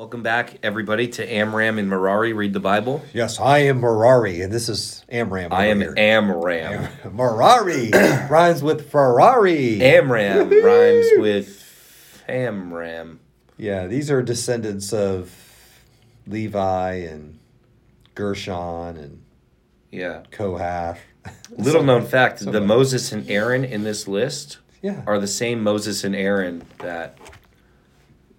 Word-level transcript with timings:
Welcome 0.00 0.22
back, 0.22 0.56
everybody, 0.62 1.08
to 1.08 1.30
Amram 1.30 1.78
and 1.78 1.86
Merari 1.86 2.32
Read 2.32 2.54
the 2.54 2.58
Bible. 2.58 3.04
Yes, 3.12 3.38
I 3.38 3.58
am 3.58 3.82
Merari, 3.82 4.40
and 4.40 4.50
this 4.50 4.70
is 4.70 5.04
Amram. 5.10 5.52
I 5.52 5.66
am 5.66 5.82
here. 5.82 5.92
Amram. 5.94 6.88
Merari 7.14 7.90
rhymes 8.30 8.62
with 8.62 8.90
Ferrari. 8.90 9.82
Amram 9.82 10.48
rhymes 10.64 11.06
with 11.18 12.22
Amram. 12.26 13.20
yeah, 13.58 13.86
these 13.88 14.10
are 14.10 14.22
descendants 14.22 14.94
of 14.94 15.36
Levi 16.26 16.92
and 16.94 17.38
Gershon 18.14 18.96
and 18.96 19.22
Yeah. 19.90 20.22
Kohath. 20.30 20.96
Little 21.58 21.82
known 21.82 22.06
fact 22.06 22.38
the. 22.42 22.58
Moses 22.62 23.12
and 23.12 23.30
Aaron 23.30 23.66
in 23.66 23.84
this 23.84 24.08
list 24.08 24.60
Yeah. 24.80 25.02
are 25.06 25.18
the 25.18 25.26
same 25.28 25.62
Moses 25.62 26.04
and 26.04 26.16
Aaron 26.16 26.62
that 26.78 27.18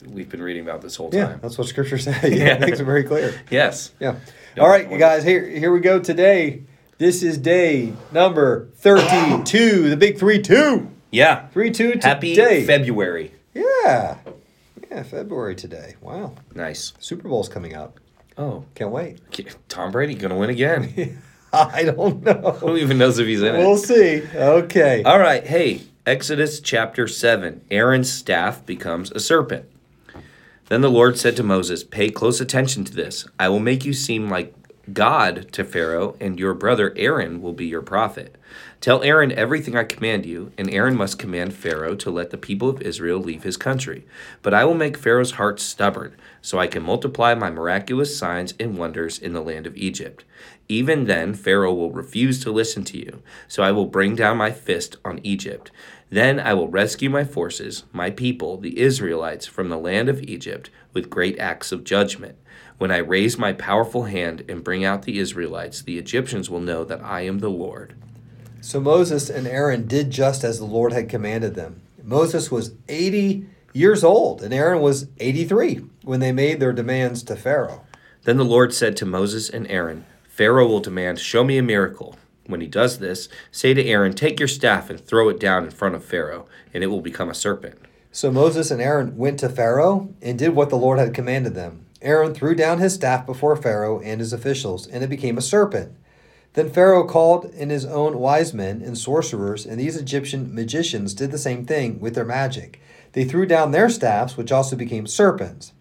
we've 0.07 0.29
been 0.29 0.41
reading 0.41 0.63
about 0.63 0.81
this 0.81 0.95
whole 0.95 1.09
time. 1.11 1.19
Yeah, 1.19 1.37
that's 1.41 1.57
what 1.57 1.67
scripture 1.67 1.97
says. 1.97 2.21
Yeah, 2.23 2.29
Yeah. 2.45 2.53
it 2.55 2.59
makes 2.61 2.79
it 2.79 2.83
very 2.85 3.03
clear. 3.03 3.33
Yes. 3.49 3.91
Yeah. 3.99 4.15
No, 4.57 4.63
All 4.63 4.69
right, 4.69 4.89
you 4.91 4.97
guys, 4.97 5.23
here 5.23 5.47
here 5.47 5.71
we 5.71 5.79
go 5.79 5.99
today. 5.99 6.63
This 6.97 7.23
is 7.23 7.37
day 7.37 7.93
number 8.11 8.69
32, 8.75 9.89
the 9.89 9.97
big 9.97 10.17
3 10.19 10.41
2. 10.41 10.87
Yeah. 11.11 11.47
3 11.47 11.71
2 11.71 11.99
Happy 12.01 12.35
today. 12.35 12.65
February. 12.65 13.31
yeah. 13.53 14.17
Yeah, 14.89 15.03
February 15.03 15.55
today. 15.55 15.95
Wow. 16.01 16.35
Nice. 16.53 16.93
Super 16.99 17.29
Bowl's 17.29 17.47
coming 17.49 17.73
up. 17.75 17.99
Oh, 18.37 18.65
Can't 18.75 18.91
wait. 18.91 19.19
Tom 19.69 19.91
Brady 19.91 20.15
gonna 20.15 20.37
win 20.37 20.49
again. 20.49 21.21
I 21.53 21.83
don't 21.83 22.23
know. 22.23 22.51
Who 22.61 22.77
even 22.77 22.97
knows 22.97 23.17
if 23.19 23.27
he's 23.27 23.41
in 23.41 23.55
it? 23.55 23.57
We'll 23.57 23.77
see. 23.77 24.23
Okay. 24.33 25.03
All 25.03 25.19
right. 25.19 25.45
Hey, 25.45 25.81
Exodus 26.05 26.59
chapter 26.59 27.07
7. 27.07 27.61
Aaron's 27.71 28.11
staff 28.11 28.65
becomes 28.65 29.11
a 29.11 29.19
serpent. 29.19 29.65
Then 30.71 30.79
the 30.79 30.89
Lord 30.89 31.17
said 31.17 31.35
to 31.35 31.43
Moses, 31.43 31.83
Pay 31.83 32.11
close 32.11 32.39
attention 32.39 32.85
to 32.85 32.95
this. 32.95 33.27
I 33.37 33.49
will 33.49 33.59
make 33.59 33.83
you 33.83 33.91
seem 33.91 34.29
like 34.29 34.55
God 34.93 35.51
to 35.51 35.65
Pharaoh, 35.65 36.15
and 36.21 36.39
your 36.39 36.53
brother 36.53 36.93
Aaron 36.95 37.41
will 37.41 37.51
be 37.51 37.65
your 37.65 37.81
prophet. 37.81 38.37
Tell 38.81 39.03
Aaron 39.03 39.31
everything 39.31 39.75
I 39.75 39.83
command 39.83 40.25
you, 40.25 40.53
and 40.57 40.67
Aaron 40.67 40.97
must 40.97 41.19
command 41.19 41.53
Pharaoh 41.53 41.93
to 41.97 42.09
let 42.09 42.31
the 42.31 42.37
people 42.37 42.67
of 42.67 42.81
Israel 42.81 43.19
leave 43.19 43.43
his 43.43 43.55
country. 43.55 44.07
But 44.41 44.55
I 44.55 44.65
will 44.65 44.73
make 44.73 44.97
Pharaoh's 44.97 45.33
heart 45.33 45.59
stubborn, 45.59 46.15
so 46.41 46.57
I 46.57 46.65
can 46.65 46.81
multiply 46.81 47.35
my 47.35 47.51
miraculous 47.51 48.17
signs 48.17 48.55
and 48.59 48.79
wonders 48.79 49.19
in 49.19 49.33
the 49.33 49.43
land 49.43 49.67
of 49.67 49.77
Egypt. 49.77 50.23
Even 50.67 51.05
then, 51.05 51.35
Pharaoh 51.35 51.75
will 51.75 51.91
refuse 51.91 52.39
to 52.39 52.51
listen 52.51 52.83
to 52.85 52.97
you, 52.97 53.21
so 53.47 53.61
I 53.61 53.71
will 53.71 53.85
bring 53.85 54.15
down 54.15 54.37
my 54.37 54.49
fist 54.49 54.97
on 55.05 55.19
Egypt. 55.21 55.69
Then 56.09 56.39
I 56.39 56.55
will 56.55 56.67
rescue 56.67 57.11
my 57.11 57.23
forces, 57.23 57.83
my 57.93 58.09
people, 58.09 58.57
the 58.57 58.79
Israelites, 58.79 59.45
from 59.45 59.69
the 59.69 59.77
land 59.77 60.09
of 60.09 60.23
Egypt 60.23 60.71
with 60.91 61.11
great 61.11 61.37
acts 61.37 61.71
of 61.71 61.83
judgment. 61.83 62.35
When 62.79 62.89
I 62.89 62.97
raise 62.97 63.37
my 63.37 63.53
powerful 63.53 64.05
hand 64.05 64.43
and 64.49 64.63
bring 64.63 64.83
out 64.83 65.03
the 65.03 65.19
Israelites, 65.19 65.83
the 65.83 65.99
Egyptians 65.99 66.49
will 66.49 66.59
know 66.59 66.83
that 66.83 67.03
I 67.03 67.21
am 67.21 67.39
the 67.39 67.49
Lord. 67.51 67.93
So 68.61 68.79
Moses 68.79 69.29
and 69.29 69.47
Aaron 69.47 69.87
did 69.87 70.11
just 70.11 70.43
as 70.43 70.59
the 70.59 70.65
Lord 70.65 70.93
had 70.93 71.09
commanded 71.09 71.55
them. 71.55 71.81
Moses 72.03 72.51
was 72.51 72.73
80 72.87 73.47
years 73.73 74.03
old, 74.03 74.43
and 74.43 74.53
Aaron 74.53 74.81
was 74.81 75.07
83 75.19 75.81
when 76.03 76.19
they 76.19 76.31
made 76.31 76.59
their 76.59 76.71
demands 76.71 77.23
to 77.23 77.35
Pharaoh. 77.35 77.81
Then 78.23 78.37
the 78.37 78.45
Lord 78.45 78.71
said 78.73 78.95
to 78.97 79.05
Moses 79.05 79.49
and 79.49 79.67
Aaron, 79.67 80.05
Pharaoh 80.29 80.67
will 80.67 80.79
demand, 80.79 81.19
Show 81.19 81.43
me 81.43 81.57
a 81.57 81.63
miracle. 81.63 82.15
When 82.45 82.61
he 82.61 82.67
does 82.67 82.99
this, 82.99 83.29
say 83.51 83.73
to 83.73 83.83
Aaron, 83.83 84.13
Take 84.13 84.39
your 84.39 84.47
staff 84.47 84.91
and 84.91 84.99
throw 84.99 85.29
it 85.29 85.39
down 85.39 85.63
in 85.63 85.71
front 85.71 85.95
of 85.95 86.05
Pharaoh, 86.05 86.45
and 86.73 86.83
it 86.83 86.87
will 86.87 87.01
become 87.01 87.29
a 87.29 87.35
serpent. 87.35 87.79
So 88.11 88.31
Moses 88.31 88.69
and 88.69 88.81
Aaron 88.81 89.17
went 89.17 89.39
to 89.39 89.49
Pharaoh 89.49 90.13
and 90.21 90.37
did 90.37 90.49
what 90.49 90.69
the 90.69 90.77
Lord 90.77 90.99
had 90.99 91.13
commanded 91.13 91.55
them. 91.55 91.85
Aaron 92.01 92.33
threw 92.33 92.55
down 92.55 92.79
his 92.79 92.93
staff 92.93 93.25
before 93.25 93.55
Pharaoh 93.55 93.99
and 94.01 94.19
his 94.19 94.33
officials, 94.33 94.85
and 94.87 95.03
it 95.03 95.09
became 95.09 95.37
a 95.37 95.41
serpent. 95.41 95.95
Then 96.53 96.69
Pharaoh 96.69 97.05
called 97.05 97.45
in 97.45 97.69
his 97.69 97.85
own 97.85 98.19
wise 98.19 98.53
men 98.53 98.81
and 98.81 98.97
sorcerers, 98.97 99.65
and 99.65 99.79
these 99.79 99.95
Egyptian 99.95 100.53
magicians 100.53 101.13
did 101.13 101.31
the 101.31 101.37
same 101.37 101.65
thing 101.65 101.99
with 101.99 102.15
their 102.15 102.25
magic. 102.25 102.81
They 103.13 103.23
threw 103.23 103.45
down 103.45 103.71
their 103.71 103.89
staffs, 103.89 104.35
which 104.35 104.51
also 104.51 104.75
became 104.75 105.07
serpents. 105.07 105.73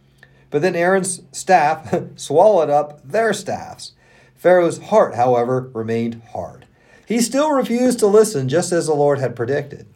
But 0.50 0.62
then 0.62 0.76
Aaron's 0.76 1.22
staff 1.32 1.94
swallowed 2.16 2.70
up 2.70 3.00
their 3.08 3.32
staffs. 3.32 3.92
Pharaoh's 4.34 4.78
heart, 4.78 5.14
however, 5.16 5.70
remained 5.74 6.22
hard. 6.32 6.66
He 7.06 7.20
still 7.20 7.50
refused 7.50 7.98
to 8.00 8.06
listen, 8.06 8.48
just 8.48 8.72
as 8.72 8.86
the 8.86 8.94
Lord 8.94 9.18
had 9.18 9.36
predicted. 9.36 9.86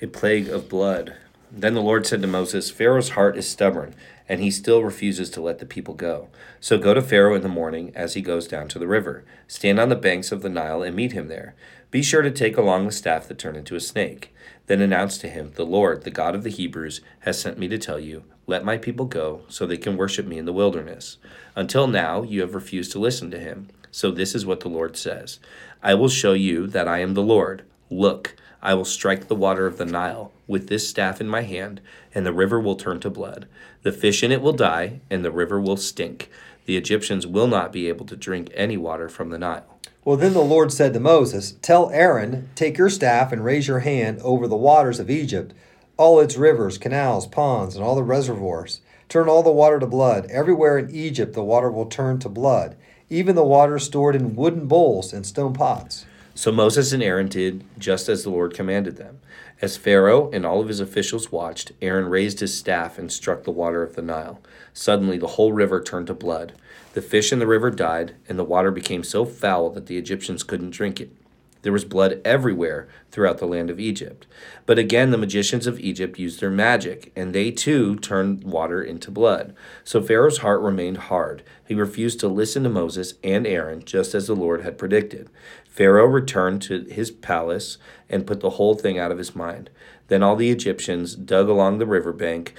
a 0.00 0.06
plague 0.06 0.48
of 0.48 0.68
blood. 0.68 1.14
Then 1.52 1.74
the 1.74 1.82
Lord 1.82 2.06
said 2.06 2.22
to 2.22 2.28
Moses, 2.28 2.70
Pharaoh's 2.70 3.10
heart 3.10 3.36
is 3.36 3.48
stubborn, 3.48 3.94
and 4.28 4.40
he 4.40 4.50
still 4.50 4.84
refuses 4.84 5.30
to 5.30 5.40
let 5.40 5.58
the 5.58 5.66
people 5.66 5.94
go. 5.94 6.28
So 6.60 6.78
go 6.78 6.94
to 6.94 7.02
Pharaoh 7.02 7.34
in 7.34 7.42
the 7.42 7.48
morning 7.48 7.90
as 7.96 8.14
he 8.14 8.22
goes 8.22 8.46
down 8.46 8.68
to 8.68 8.78
the 8.78 8.86
river. 8.86 9.24
Stand 9.48 9.80
on 9.80 9.88
the 9.88 9.96
banks 9.96 10.30
of 10.30 10.42
the 10.42 10.48
Nile 10.48 10.82
and 10.82 10.94
meet 10.94 11.12
him 11.12 11.26
there. 11.26 11.54
Be 11.90 12.02
sure 12.02 12.22
to 12.22 12.30
take 12.30 12.56
along 12.56 12.86
the 12.86 12.92
staff 12.92 13.26
that 13.26 13.38
turned 13.38 13.56
into 13.56 13.74
a 13.74 13.80
snake. 13.80 14.32
Then 14.66 14.80
announce 14.80 15.18
to 15.18 15.28
him, 15.28 15.50
The 15.56 15.66
Lord, 15.66 16.04
the 16.04 16.10
God 16.12 16.36
of 16.36 16.44
the 16.44 16.50
Hebrews, 16.50 17.00
has 17.20 17.40
sent 17.40 17.58
me 17.58 17.66
to 17.66 17.78
tell 17.78 17.98
you, 17.98 18.22
Let 18.46 18.64
my 18.64 18.78
people 18.78 19.06
go, 19.06 19.42
so 19.48 19.66
they 19.66 19.76
can 19.76 19.96
worship 19.96 20.26
me 20.26 20.38
in 20.38 20.44
the 20.44 20.52
wilderness. 20.52 21.16
Until 21.56 21.88
now, 21.88 22.22
you 22.22 22.42
have 22.42 22.54
refused 22.54 22.92
to 22.92 23.00
listen 23.00 23.32
to 23.32 23.40
him. 23.40 23.68
So 23.90 24.12
this 24.12 24.36
is 24.36 24.46
what 24.46 24.60
the 24.60 24.68
Lord 24.68 24.96
says 24.96 25.40
I 25.82 25.94
will 25.94 26.08
show 26.08 26.34
you 26.34 26.68
that 26.68 26.86
I 26.86 27.00
am 27.00 27.14
the 27.14 27.22
Lord. 27.22 27.64
Look, 27.90 28.36
I 28.62 28.74
will 28.74 28.84
strike 28.84 29.26
the 29.26 29.34
water 29.34 29.66
of 29.66 29.76
the 29.76 29.84
Nile 29.84 30.30
with 30.46 30.68
this 30.68 30.88
staff 30.88 31.20
in 31.20 31.28
my 31.28 31.42
hand, 31.42 31.80
and 32.14 32.24
the 32.24 32.32
river 32.32 32.60
will 32.60 32.76
turn 32.76 33.00
to 33.00 33.10
blood. 33.10 33.48
The 33.82 33.92
fish 33.92 34.22
in 34.22 34.30
it 34.30 34.42
will 34.42 34.52
die, 34.52 35.00
and 35.10 35.24
the 35.24 35.32
river 35.32 35.60
will 35.60 35.76
stink. 35.76 36.30
The 36.66 36.76
Egyptians 36.76 37.26
will 37.26 37.48
not 37.48 37.72
be 37.72 37.88
able 37.88 38.06
to 38.06 38.16
drink 38.16 38.50
any 38.54 38.76
water 38.76 39.08
from 39.08 39.30
the 39.30 39.38
Nile. 39.38 39.80
Well, 40.04 40.16
then 40.16 40.34
the 40.34 40.40
Lord 40.40 40.72
said 40.72 40.92
to 40.94 41.00
Moses, 41.00 41.56
Tell 41.62 41.90
Aaron, 41.90 42.48
take 42.54 42.78
your 42.78 42.90
staff 42.90 43.32
and 43.32 43.44
raise 43.44 43.66
your 43.66 43.80
hand 43.80 44.20
over 44.22 44.46
the 44.46 44.56
waters 44.56 45.00
of 45.00 45.10
Egypt, 45.10 45.52
all 45.96 46.20
its 46.20 46.36
rivers, 46.36 46.78
canals, 46.78 47.26
ponds, 47.26 47.74
and 47.74 47.84
all 47.84 47.94
the 47.94 48.02
reservoirs. 48.02 48.80
Turn 49.08 49.28
all 49.28 49.42
the 49.42 49.50
water 49.50 49.80
to 49.80 49.86
blood. 49.86 50.30
Everywhere 50.30 50.78
in 50.78 50.94
Egypt 50.94 51.32
the 51.32 51.42
water 51.42 51.70
will 51.70 51.86
turn 51.86 52.18
to 52.20 52.28
blood, 52.28 52.76
even 53.08 53.34
the 53.34 53.44
water 53.44 53.78
stored 53.78 54.14
in 54.14 54.36
wooden 54.36 54.68
bowls 54.68 55.12
and 55.12 55.26
stone 55.26 55.52
pots. 55.52 56.06
So 56.40 56.50
Moses 56.50 56.94
and 56.94 57.02
Aaron 57.02 57.28
did 57.28 57.64
just 57.76 58.08
as 58.08 58.22
the 58.22 58.30
Lord 58.30 58.54
commanded 58.54 58.96
them. 58.96 59.20
As 59.60 59.76
Pharaoh 59.76 60.30
and 60.30 60.46
all 60.46 60.62
of 60.62 60.68
his 60.68 60.80
officials 60.80 61.30
watched, 61.30 61.72
Aaron 61.82 62.06
raised 62.08 62.40
his 62.40 62.56
staff 62.56 62.98
and 62.98 63.12
struck 63.12 63.44
the 63.44 63.50
water 63.50 63.82
of 63.82 63.94
the 63.94 64.00
Nile. 64.00 64.40
Suddenly 64.72 65.18
the 65.18 65.26
whole 65.26 65.52
river 65.52 65.82
turned 65.82 66.06
to 66.06 66.14
blood. 66.14 66.54
The 66.94 67.02
fish 67.02 67.30
in 67.30 67.40
the 67.40 67.46
river 67.46 67.70
died, 67.70 68.14
and 68.26 68.38
the 68.38 68.44
water 68.44 68.70
became 68.70 69.04
so 69.04 69.26
foul 69.26 69.68
that 69.72 69.84
the 69.84 69.98
Egyptians 69.98 70.42
couldn't 70.42 70.70
drink 70.70 70.98
it. 70.98 71.14
There 71.62 71.72
was 71.72 71.84
blood 71.84 72.22
everywhere 72.24 72.88
throughout 73.10 73.36
the 73.36 73.46
land 73.46 73.68
of 73.68 73.78
Egypt. 73.78 74.26
But 74.64 74.78
again, 74.78 75.10
the 75.10 75.18
magicians 75.18 75.66
of 75.66 75.78
Egypt 75.78 76.18
used 76.18 76.40
their 76.40 76.50
magic, 76.50 77.12
and 77.14 77.34
they 77.34 77.50
too 77.50 77.96
turned 77.96 78.44
water 78.44 78.82
into 78.82 79.10
blood. 79.10 79.54
So 79.84 80.00
Pharaoh's 80.00 80.38
heart 80.38 80.62
remained 80.62 80.96
hard. 80.96 81.42
He 81.68 81.74
refused 81.74 82.18
to 82.20 82.28
listen 82.28 82.62
to 82.62 82.70
Moses 82.70 83.14
and 83.22 83.46
Aaron, 83.46 83.84
just 83.84 84.14
as 84.14 84.26
the 84.26 84.34
Lord 84.34 84.62
had 84.62 84.78
predicted. 84.78 85.28
Pharaoh 85.70 86.06
returned 86.06 86.60
to 86.62 86.82
his 86.84 87.10
palace 87.10 87.78
and 88.08 88.26
put 88.26 88.40
the 88.40 88.50
whole 88.50 88.74
thing 88.74 88.98
out 88.98 89.12
of 89.12 89.18
his 89.18 89.36
mind. 89.36 89.70
Then 90.08 90.22
all 90.22 90.36
the 90.36 90.50
Egyptians 90.50 91.14
dug 91.14 91.48
along 91.48 91.78
the 91.78 91.86
river 91.86 92.12
bank 92.12 92.54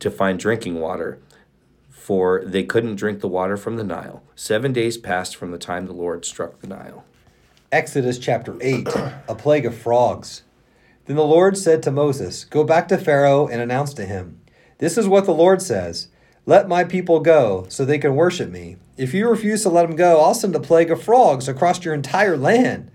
to 0.00 0.10
find 0.10 0.38
drinking 0.38 0.80
water, 0.80 1.18
for 1.88 2.42
they 2.44 2.64
couldn't 2.64 2.96
drink 2.96 3.20
the 3.20 3.28
water 3.28 3.56
from 3.56 3.76
the 3.76 3.84
Nile. 3.84 4.22
Seven 4.34 4.72
days 4.72 4.98
passed 4.98 5.36
from 5.36 5.52
the 5.52 5.58
time 5.58 5.86
the 5.86 5.92
Lord 5.92 6.24
struck 6.24 6.60
the 6.60 6.66
Nile. 6.66 7.04
Exodus 7.70 8.18
chapter 8.18 8.56
8 8.60 8.88
A 9.28 9.34
plague 9.36 9.66
of 9.66 9.76
frogs. 9.76 10.42
Then 11.06 11.16
the 11.16 11.24
Lord 11.24 11.56
said 11.56 11.82
to 11.84 11.90
Moses, 11.92 12.44
Go 12.44 12.64
back 12.64 12.88
to 12.88 12.98
Pharaoh 12.98 13.46
and 13.46 13.60
announce 13.60 13.94
to 13.94 14.04
him, 14.04 14.40
This 14.78 14.98
is 14.98 15.06
what 15.06 15.24
the 15.24 15.32
Lord 15.32 15.62
says 15.62 16.08
Let 16.46 16.68
my 16.68 16.82
people 16.82 17.20
go, 17.20 17.66
so 17.68 17.84
they 17.84 17.98
can 17.98 18.16
worship 18.16 18.50
me. 18.50 18.76
If 18.96 19.12
you 19.12 19.28
refuse 19.28 19.62
to 19.62 19.68
let 19.68 19.86
them 19.86 19.96
go, 19.96 20.20
I'll 20.20 20.34
send 20.34 20.54
a 20.54 20.60
plague 20.60 20.90
of 20.90 21.02
frogs 21.02 21.48
across 21.48 21.84
your 21.84 21.92
entire 21.92 22.36
land. 22.36 22.90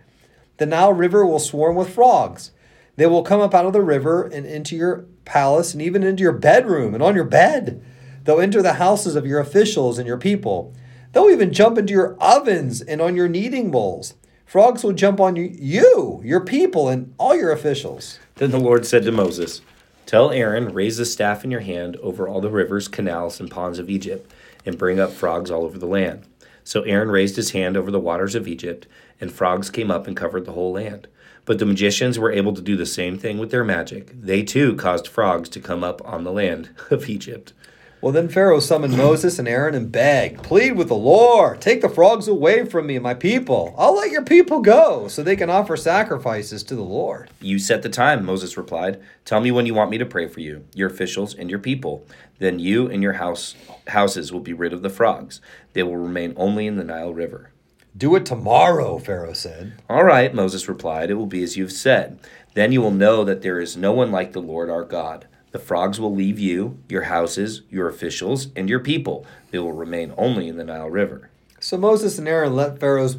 The 0.57 0.65
Nile 0.65 0.93
River 0.93 1.25
will 1.25 1.39
swarm 1.39 1.75
with 1.75 1.93
frogs. 1.93 2.51
They 2.95 3.05
will 3.05 3.23
come 3.23 3.39
up 3.39 3.53
out 3.53 3.65
of 3.65 3.73
the 3.73 3.81
river 3.81 4.23
and 4.23 4.45
into 4.45 4.75
your 4.75 5.05
palace 5.25 5.73
and 5.73 5.81
even 5.81 6.03
into 6.03 6.23
your 6.23 6.33
bedroom 6.33 6.93
and 6.93 7.03
on 7.03 7.15
your 7.15 7.23
bed. 7.25 7.83
They'll 8.23 8.41
enter 8.41 8.61
the 8.61 8.73
houses 8.73 9.15
of 9.15 9.25
your 9.25 9.39
officials 9.39 9.97
and 9.97 10.07
your 10.07 10.17
people. 10.17 10.73
They'll 11.11 11.29
even 11.29 11.53
jump 11.53 11.77
into 11.77 11.93
your 11.93 12.15
ovens 12.19 12.81
and 12.81 13.01
on 13.01 13.15
your 13.15 13.27
kneading 13.27 13.69
bowls. 13.69 14.15
Frogs 14.45 14.83
will 14.83 14.93
jump 14.93 15.19
on 15.19 15.35
you, 15.35 16.21
your 16.23 16.41
people, 16.41 16.89
and 16.89 17.13
all 17.17 17.35
your 17.35 17.51
officials. 17.51 18.19
Then 18.35 18.51
the 18.51 18.59
Lord 18.59 18.85
said 18.85 19.03
to 19.03 19.11
Moses, 19.11 19.61
Tell 20.05 20.31
Aaron, 20.31 20.73
raise 20.73 20.97
the 20.97 21.05
staff 21.05 21.43
in 21.43 21.51
your 21.51 21.61
hand 21.61 21.95
over 21.97 22.27
all 22.27 22.41
the 22.41 22.49
rivers, 22.49 22.87
canals, 22.87 23.39
and 23.39 23.49
ponds 23.49 23.79
of 23.79 23.89
Egypt, 23.89 24.29
and 24.65 24.77
bring 24.77 24.99
up 24.99 25.11
frogs 25.11 25.49
all 25.49 25.63
over 25.63 25.77
the 25.77 25.85
land. 25.85 26.27
So 26.63 26.81
Aaron 26.83 27.09
raised 27.09 27.35
his 27.35 27.51
hand 27.51 27.75
over 27.75 27.91
the 27.91 27.99
waters 27.99 28.35
of 28.35 28.47
Egypt, 28.47 28.87
and 29.19 29.31
frogs 29.31 29.69
came 29.69 29.91
up 29.91 30.07
and 30.07 30.15
covered 30.15 30.45
the 30.45 30.53
whole 30.53 30.73
land. 30.73 31.07
But 31.45 31.59
the 31.59 31.65
magicians 31.65 32.19
were 32.19 32.31
able 32.31 32.53
to 32.53 32.61
do 32.61 32.77
the 32.77 32.85
same 32.85 33.17
thing 33.17 33.39
with 33.39 33.49
their 33.51 33.63
magic. 33.63 34.11
They 34.13 34.43
too 34.43 34.75
caused 34.75 35.07
frogs 35.07 35.49
to 35.49 35.59
come 35.59 35.83
up 35.83 36.01
on 36.05 36.23
the 36.23 36.31
land 36.31 36.69
of 36.91 37.09
Egypt. 37.09 37.53
Well, 38.01 38.11
then 38.11 38.29
Pharaoh 38.29 38.59
summoned 38.59 38.97
Moses 38.97 39.37
and 39.37 39.47
Aaron 39.47 39.75
and 39.75 39.91
begged, 39.91 40.41
Plead 40.41 40.71
with 40.71 40.87
the 40.87 40.95
Lord, 40.95 41.61
take 41.61 41.81
the 41.81 41.89
frogs 41.89 42.27
away 42.27 42.65
from 42.65 42.87
me 42.87 42.95
and 42.95 43.03
my 43.03 43.13
people. 43.13 43.75
I'll 43.77 43.95
let 43.95 44.09
your 44.09 44.23
people 44.23 44.59
go 44.61 45.07
so 45.07 45.21
they 45.21 45.35
can 45.35 45.51
offer 45.51 45.77
sacrifices 45.77 46.63
to 46.63 46.75
the 46.75 46.81
Lord. 46.81 47.29
You 47.41 47.59
set 47.59 47.83
the 47.83 47.89
time, 47.89 48.25
Moses 48.25 48.57
replied. 48.57 48.99
Tell 49.23 49.39
me 49.39 49.51
when 49.51 49.67
you 49.67 49.75
want 49.75 49.91
me 49.91 49.99
to 49.99 50.05
pray 50.07 50.27
for 50.27 50.39
you, 50.39 50.65
your 50.73 50.89
officials, 50.89 51.35
and 51.35 51.47
your 51.47 51.59
people. 51.59 52.03
Then 52.39 52.57
you 52.57 52.89
and 52.89 53.03
your 53.03 53.13
house 53.13 53.53
houses 53.89 54.31
will 54.31 54.39
be 54.39 54.53
rid 54.53 54.73
of 54.73 54.81
the 54.81 54.89
frogs. 54.89 55.39
They 55.73 55.83
will 55.83 55.97
remain 55.97 56.33
only 56.37 56.65
in 56.65 56.77
the 56.77 56.83
Nile 56.83 57.13
River. 57.13 57.51
Do 57.95 58.15
it 58.15 58.25
tomorrow, 58.25 58.97
Pharaoh 58.97 59.33
said. 59.33 59.73
All 59.87 60.03
right, 60.03 60.33
Moses 60.33 60.67
replied. 60.67 61.11
It 61.11 61.15
will 61.15 61.27
be 61.27 61.43
as 61.43 61.55
you 61.55 61.65
have 61.65 61.71
said. 61.71 62.19
Then 62.55 62.71
you 62.71 62.81
will 62.81 62.89
know 62.89 63.23
that 63.25 63.43
there 63.43 63.59
is 63.59 63.77
no 63.77 63.91
one 63.91 64.11
like 64.11 64.33
the 64.33 64.41
Lord 64.41 64.71
our 64.71 64.85
God. 64.85 65.27
The 65.51 65.59
frogs 65.59 65.99
will 65.99 66.13
leave 66.13 66.39
you, 66.39 66.77
your 66.87 67.03
houses, 67.03 67.61
your 67.69 67.89
officials, 67.89 68.47
and 68.55 68.69
your 68.69 68.79
people. 68.79 69.25
They 69.51 69.59
will 69.59 69.73
remain 69.73 70.13
only 70.17 70.47
in 70.47 70.57
the 70.57 70.63
Nile 70.63 70.89
River. 70.89 71.29
So 71.59 71.77
Moses 71.77 72.17
and 72.17 72.27
Aaron 72.27 72.55
left 72.55 72.79
Pharaoh's 72.79 73.17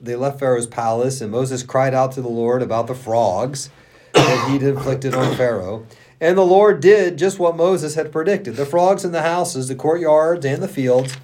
they 0.00 0.16
left 0.16 0.40
Pharaoh's 0.40 0.66
palace, 0.66 1.20
and 1.20 1.30
Moses 1.30 1.62
cried 1.62 1.94
out 1.94 2.10
to 2.12 2.22
the 2.22 2.28
Lord 2.28 2.60
about 2.60 2.88
the 2.88 2.94
frogs 2.94 3.70
that 4.14 4.50
he'd 4.50 4.62
inflicted 4.62 5.14
on 5.14 5.36
Pharaoh. 5.36 5.86
And 6.20 6.36
the 6.36 6.44
Lord 6.44 6.80
did 6.80 7.18
just 7.18 7.38
what 7.38 7.56
Moses 7.56 7.94
had 7.94 8.10
predicted. 8.10 8.56
The 8.56 8.66
frogs 8.66 9.04
in 9.04 9.12
the 9.12 9.22
houses, 9.22 9.68
the 9.68 9.76
courtyards, 9.76 10.44
and 10.44 10.60
the 10.60 10.66
fields 10.66 11.16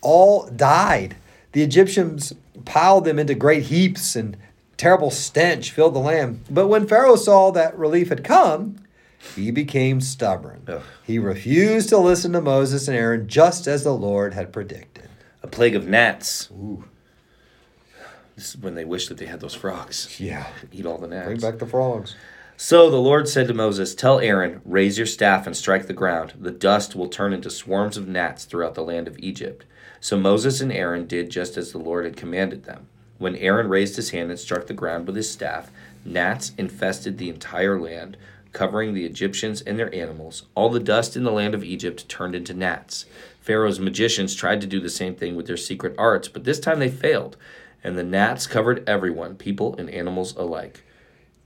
all 0.00 0.46
died. 0.48 1.16
The 1.52 1.62
Egyptians 1.62 2.32
piled 2.64 3.04
them 3.04 3.18
into 3.18 3.34
great 3.34 3.64
heaps, 3.64 4.16
and 4.16 4.36
terrible 4.78 5.10
stench 5.10 5.70
filled 5.70 5.94
the 5.94 6.00
land. 6.00 6.42
But 6.50 6.68
when 6.68 6.86
Pharaoh 6.86 7.16
saw 7.16 7.50
that 7.50 7.78
relief 7.78 8.08
had 8.08 8.24
come, 8.24 8.76
he 9.34 9.50
became 9.50 10.00
stubborn. 10.00 10.62
Ugh. 10.68 10.82
He 11.04 11.18
refused 11.18 11.88
to 11.90 11.98
listen 11.98 12.32
to 12.32 12.40
Moses 12.40 12.88
and 12.88 12.96
Aaron 12.96 13.28
just 13.28 13.66
as 13.66 13.84
the 13.84 13.94
Lord 13.94 14.34
had 14.34 14.52
predicted. 14.52 15.08
A 15.42 15.46
plague 15.46 15.74
of 15.74 15.86
gnats. 15.86 16.50
Ooh. 16.52 16.84
This 18.34 18.54
is 18.54 18.60
when 18.60 18.74
they 18.74 18.84
wish 18.84 19.08
that 19.08 19.16
they 19.16 19.26
had 19.26 19.40
those 19.40 19.54
frogs. 19.54 20.20
Yeah. 20.20 20.46
Eat 20.70 20.86
all 20.86 20.98
the 20.98 21.08
gnats. 21.08 21.26
Bring 21.26 21.40
back 21.40 21.58
the 21.58 21.66
frogs. 21.66 22.14
So 22.58 22.88
the 22.88 22.96
Lord 22.96 23.28
said 23.28 23.48
to 23.48 23.54
Moses, 23.54 23.94
Tell 23.94 24.18
Aaron, 24.18 24.62
raise 24.64 24.96
your 24.96 25.06
staff 25.06 25.46
and 25.46 25.56
strike 25.56 25.86
the 25.86 25.92
ground. 25.92 26.34
The 26.38 26.50
dust 26.50 26.96
will 26.96 27.08
turn 27.08 27.32
into 27.32 27.50
swarms 27.50 27.96
of 27.96 28.08
gnats 28.08 28.44
throughout 28.44 28.74
the 28.74 28.82
land 28.82 29.08
of 29.08 29.18
Egypt. 29.18 29.64
So 30.00 30.18
Moses 30.18 30.60
and 30.60 30.72
Aaron 30.72 31.06
did 31.06 31.30
just 31.30 31.56
as 31.56 31.72
the 31.72 31.78
Lord 31.78 32.04
had 32.04 32.16
commanded 32.16 32.64
them. 32.64 32.86
When 33.18 33.36
Aaron 33.36 33.68
raised 33.68 33.96
his 33.96 34.10
hand 34.10 34.30
and 34.30 34.38
struck 34.38 34.66
the 34.66 34.74
ground 34.74 35.06
with 35.06 35.16
his 35.16 35.30
staff, 35.30 35.70
gnats 36.04 36.52
infested 36.56 37.18
the 37.18 37.30
entire 37.30 37.78
land, 37.80 38.16
covering 38.56 38.94
the 38.94 39.04
Egyptians 39.04 39.60
and 39.60 39.78
their 39.78 39.94
animals. 39.94 40.44
All 40.54 40.70
the 40.70 40.80
dust 40.80 41.14
in 41.14 41.24
the 41.24 41.30
land 41.30 41.54
of 41.54 41.62
Egypt 41.62 42.08
turned 42.08 42.34
into 42.34 42.54
gnats. 42.54 43.04
Pharaoh's 43.38 43.78
magicians 43.78 44.34
tried 44.34 44.62
to 44.62 44.66
do 44.66 44.80
the 44.80 44.88
same 44.88 45.14
thing 45.14 45.36
with 45.36 45.46
their 45.46 45.58
secret 45.58 45.94
arts, 45.98 46.26
but 46.26 46.44
this 46.44 46.58
time 46.58 46.78
they 46.78 46.88
failed, 46.88 47.36
and 47.84 47.98
the 47.98 48.02
gnats 48.02 48.46
covered 48.46 48.82
everyone, 48.88 49.36
people 49.36 49.76
and 49.76 49.90
animals 49.90 50.34
alike. 50.36 50.82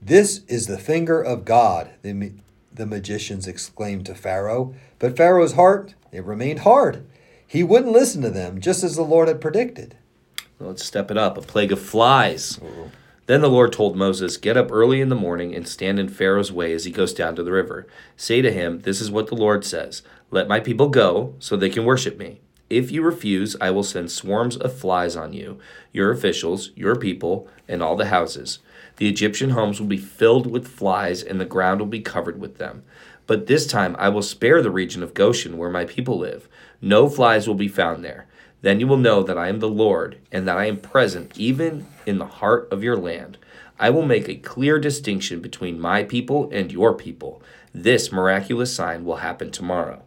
This 0.01 0.45
is 0.47 0.67
the 0.67 0.77
finger 0.77 1.21
of 1.21 1.43
God, 1.43 1.89
the, 2.01 2.13
ma- 2.13 2.27
the 2.73 2.85
magicians 2.85 3.45
exclaimed 3.45 4.05
to 4.05 4.15
Pharaoh. 4.15 4.73
But 4.97 5.17
Pharaoh's 5.17 5.53
heart, 5.53 5.95
it 6.13 6.23
remained 6.23 6.59
hard. 6.59 7.05
He 7.45 7.61
wouldn't 7.61 7.91
listen 7.91 8.21
to 8.21 8.29
them, 8.29 8.61
just 8.61 8.85
as 8.85 8.95
the 8.95 9.01
Lord 9.01 9.27
had 9.27 9.41
predicted. 9.41 9.97
Let's 10.61 10.85
step 10.85 11.11
it 11.11 11.17
up. 11.17 11.37
A 11.37 11.41
plague 11.41 11.73
of 11.73 11.81
flies. 11.81 12.57
Then 13.27 13.41
the 13.41 13.49
Lord 13.49 13.71
told 13.71 13.95
Moses, 13.95 14.37
Get 14.37 14.57
up 14.57 14.71
early 14.71 14.99
in 14.99 15.09
the 15.09 15.15
morning 15.15 15.55
and 15.55 15.67
stand 15.67 15.99
in 15.99 16.09
Pharaoh's 16.09 16.51
way 16.51 16.73
as 16.73 16.85
he 16.85 16.91
goes 16.91 17.13
down 17.13 17.35
to 17.35 17.43
the 17.43 17.51
river. 17.51 17.87
Say 18.17 18.41
to 18.41 18.51
him, 18.51 18.81
This 18.81 18.99
is 18.99 19.11
what 19.11 19.27
the 19.27 19.35
Lord 19.35 19.63
says 19.63 20.01
Let 20.31 20.47
my 20.47 20.59
people 20.59 20.89
go, 20.89 21.35
so 21.39 21.55
they 21.55 21.69
can 21.69 21.85
worship 21.85 22.17
me. 22.17 22.41
If 22.69 22.89
you 22.89 23.01
refuse, 23.01 23.55
I 23.59 23.69
will 23.69 23.83
send 23.83 24.11
swarms 24.11 24.55
of 24.55 24.73
flies 24.73 25.15
on 25.17 25.33
you, 25.33 25.59
your 25.91 26.09
officials, 26.09 26.71
your 26.75 26.95
people, 26.95 27.47
and 27.67 27.83
all 27.83 27.97
the 27.97 28.05
houses. 28.05 28.59
The 28.95 29.09
Egyptian 29.09 29.51
homes 29.51 29.79
will 29.79 29.87
be 29.87 29.97
filled 29.97 30.47
with 30.47 30.67
flies, 30.67 31.21
and 31.21 31.39
the 31.39 31.45
ground 31.45 31.79
will 31.81 31.87
be 31.87 31.99
covered 31.99 32.39
with 32.39 32.57
them. 32.59 32.83
But 33.27 33.47
this 33.47 33.67
time 33.67 33.95
I 33.99 34.09
will 34.09 34.21
spare 34.21 34.61
the 34.61 34.71
region 34.71 35.03
of 35.03 35.13
Goshen 35.13 35.57
where 35.57 35.69
my 35.69 35.85
people 35.85 36.17
live. 36.17 36.47
No 36.81 37.09
flies 37.09 37.47
will 37.47 37.55
be 37.55 37.67
found 37.67 38.03
there. 38.03 38.27
Then 38.61 38.79
you 38.79 38.87
will 38.87 38.97
know 38.97 39.23
that 39.23 39.37
I 39.37 39.47
am 39.47 39.59
the 39.59 39.67
Lord, 39.67 40.19
and 40.31 40.47
that 40.47 40.57
I 40.57 40.65
am 40.65 40.77
present 40.77 41.37
even 41.37 41.87
in 42.05 42.19
the 42.19 42.25
heart 42.25 42.67
of 42.71 42.83
your 42.83 42.97
land. 42.97 43.37
I 43.79 43.89
will 43.89 44.05
make 44.05 44.29
a 44.29 44.35
clear 44.35 44.79
distinction 44.79 45.41
between 45.41 45.79
my 45.79 46.03
people 46.03 46.49
and 46.51 46.71
your 46.71 46.93
people. 46.93 47.41
This 47.73 48.11
miraculous 48.11 48.75
sign 48.75 49.03
will 49.05 49.17
happen 49.17 49.49
tomorrow. 49.49 50.03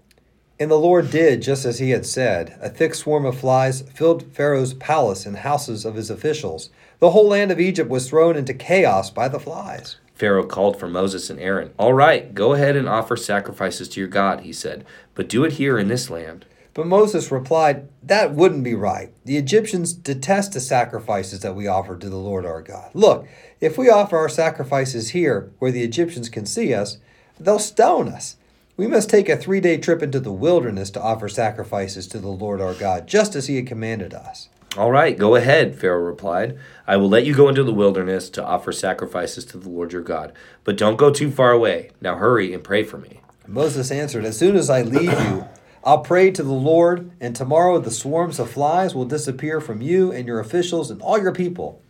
And 0.61 0.71
the 0.71 0.79
Lord 0.79 1.11
did 1.11 1.43
just 1.43 1.65
as 1.65 1.81
he 1.81 1.91
had 1.91 2.07
said. 2.07 2.57
A 2.61 2.69
thick 2.69 2.95
swarm 2.95 3.27
of 3.27 3.39
flies 3.39 3.83
filled 3.93 4.33
Pharaoh's 4.33 4.75
palace 4.75 5.27
and 5.27 5.39
houses 5.39 5.85
of 5.85 5.97
his 5.97 6.11
officials. 6.11 6.71
The 7.01 7.11
whole 7.11 7.29
land 7.29 7.51
of 7.51 7.59
Egypt 7.59 7.91
was 7.91 8.09
thrown 8.09 8.37
into 8.37 8.55
chaos 8.55 9.11
by 9.11 9.27
the 9.27 9.41
flies. 9.41 9.97
Pharaoh 10.15 10.47
called 10.47 10.79
for 10.79 10.87
Moses 10.87 11.29
and 11.29 11.41
Aaron. 11.41 11.73
All 11.77 11.93
right, 11.93 12.33
go 12.33 12.53
ahead 12.53 12.77
and 12.77 12.89
offer 12.89 13.17
sacrifices 13.17 13.89
to 13.89 14.01
your 14.01 14.09
God, 14.09 14.43
he 14.43 14.53
said, 14.53 14.87
but 15.15 15.29
do 15.29 15.43
it 15.43 15.55
here 15.55 15.77
in 15.77 15.89
this 15.89 16.09
land. 16.09 16.47
But 16.75 16.89
Moses 16.89 17.31
replied, 17.31 17.89
That 18.03 18.33
wouldn't 18.33 18.65
be 18.65 18.75
right. 18.75 19.13
The 19.25 19.37
Egyptians 19.37 19.93
detest 19.93 20.53
the 20.53 20.61
sacrifices 20.61 21.41
that 21.41 21.55
we 21.55 21.69
offer 21.69 21.97
to 21.97 22.11
the 22.11 22.17
Lord 22.17 22.45
our 22.45 22.63
God. 22.63 22.91
Look, 22.95 23.29
if 23.61 23.79
we 23.79 23.89
offer 23.89 24.19
our 24.19 24.29
sacrifices 24.29 25.11
here, 25.11 25.53
where 25.61 25.71
the 25.71 25.85
Egyptians 25.85 26.29
can 26.29 26.47
see 26.47 26.75
us, 26.75 26.99
they'll 27.39 27.61
stone 27.61 28.09
us. 28.09 28.37
We 28.77 28.89
must 28.89 29.09
take 29.09 29.29
a 29.29 29.37
three 29.37 29.61
day 29.61 29.79
trip 29.79 30.03
into 30.03 30.19
the 30.19 30.33
wilderness 30.33 30.91
to 30.91 31.01
offer 31.01 31.29
sacrifices 31.29 32.09
to 32.09 32.19
the 32.19 32.29
Lord 32.29 32.61
our 32.61 32.75
God, 32.75 33.07
just 33.07 33.37
as 33.37 33.47
he 33.47 33.55
had 33.57 33.69
commanded 33.69 34.13
us. 34.13 34.49
All 34.77 34.91
right, 34.91 35.17
go 35.17 35.37
ahead, 35.37 35.79
Pharaoh 35.79 36.03
replied. 36.03 36.59
I 36.85 36.97
will 36.97 37.09
let 37.09 37.25
you 37.25 37.33
go 37.33 37.49
into 37.49 37.63
the 37.63 37.73
wilderness 37.73 38.29
to 38.31 38.45
offer 38.45 38.73
sacrifices 38.73 39.45
to 39.47 39.59
the 39.59 39.69
Lord 39.69 39.93
your 39.93 40.03
God, 40.03 40.33
but 40.65 40.77
don't 40.77 40.97
go 40.97 41.13
too 41.13 41.31
far 41.31 41.53
away. 41.53 41.91
Now 42.01 42.17
hurry 42.17 42.53
and 42.53 42.65
pray 42.65 42.83
for 42.83 42.99
me. 42.99 43.21
Moses 43.47 43.93
answered, 43.93 44.25
As 44.25 44.37
soon 44.37 44.57
as 44.57 44.69
I 44.69 44.83
leave 44.83 45.13
you, 45.13 45.47
I'll 45.87 46.01
pray 46.01 46.31
to 46.31 46.43
the 46.43 46.51
Lord, 46.51 47.11
and 47.21 47.37
tomorrow 47.37 47.79
the 47.79 47.91
swarms 47.91 48.39
of 48.39 48.51
flies 48.51 48.95
will 48.95 49.05
disappear 49.05 49.61
from 49.61 49.83
you 49.83 50.11
and 50.11 50.27
your 50.27 50.41
officials 50.41 50.91
and 50.91 51.03
all 51.03 51.21
your 51.21 51.33
people. 51.33 51.83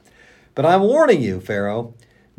But 0.56 0.66
I'm 0.66 0.82
warning 0.82 1.22
you, 1.22 1.40
Pharaoh, 1.40 1.94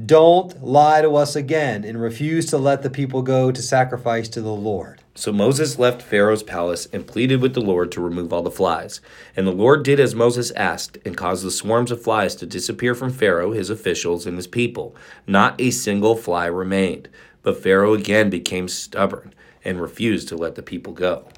don't 0.05 0.61
lie 0.61 1.01
to 1.01 1.15
us 1.15 1.37
again 1.37 1.85
and 1.85 2.01
refuse 2.01 2.47
to 2.47 2.57
let 2.57 2.81
the 2.81 2.89
people 2.89 3.21
go 3.21 3.53
to 3.53 3.61
sacrifice 3.61 4.27
to 4.29 4.41
the 4.41 4.51
Lord. 4.51 5.01
So 5.15 5.31
Moses 5.31 5.79
left 5.79 6.01
Pharaoh's 6.01 6.43
palace 6.43 6.89
and 6.91 7.07
pleaded 7.07 7.39
with 7.39 7.53
the 7.53 7.61
Lord 7.61 7.89
to 7.93 8.01
remove 8.01 8.33
all 8.33 8.41
the 8.41 8.51
flies. 8.51 8.99
And 9.37 9.47
the 9.47 9.51
Lord 9.51 9.85
did 9.85 9.97
as 9.97 10.13
Moses 10.13 10.51
asked 10.51 10.97
and 11.05 11.15
caused 11.15 11.45
the 11.45 11.51
swarms 11.51 11.89
of 11.89 12.03
flies 12.03 12.35
to 12.35 12.45
disappear 12.45 12.93
from 12.93 13.13
Pharaoh, 13.13 13.53
his 13.53 13.69
officials, 13.69 14.25
and 14.25 14.35
his 14.35 14.47
people. 14.47 14.93
Not 15.25 15.55
a 15.61 15.71
single 15.71 16.17
fly 16.17 16.47
remained. 16.47 17.07
But 17.43 17.63
Pharaoh 17.63 17.93
again 17.93 18.29
became 18.29 18.67
stubborn 18.67 19.33
and 19.63 19.79
refused 19.79 20.27
to 20.27 20.35
let 20.35 20.55
the 20.55 20.61
people 20.61 20.91
go. 20.91 21.29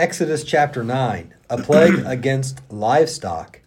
Exodus 0.00 0.44
chapter 0.44 0.82
9 0.82 1.34
A 1.50 1.58
plague 1.58 1.98
against 2.06 2.62
livestock. 2.70 3.60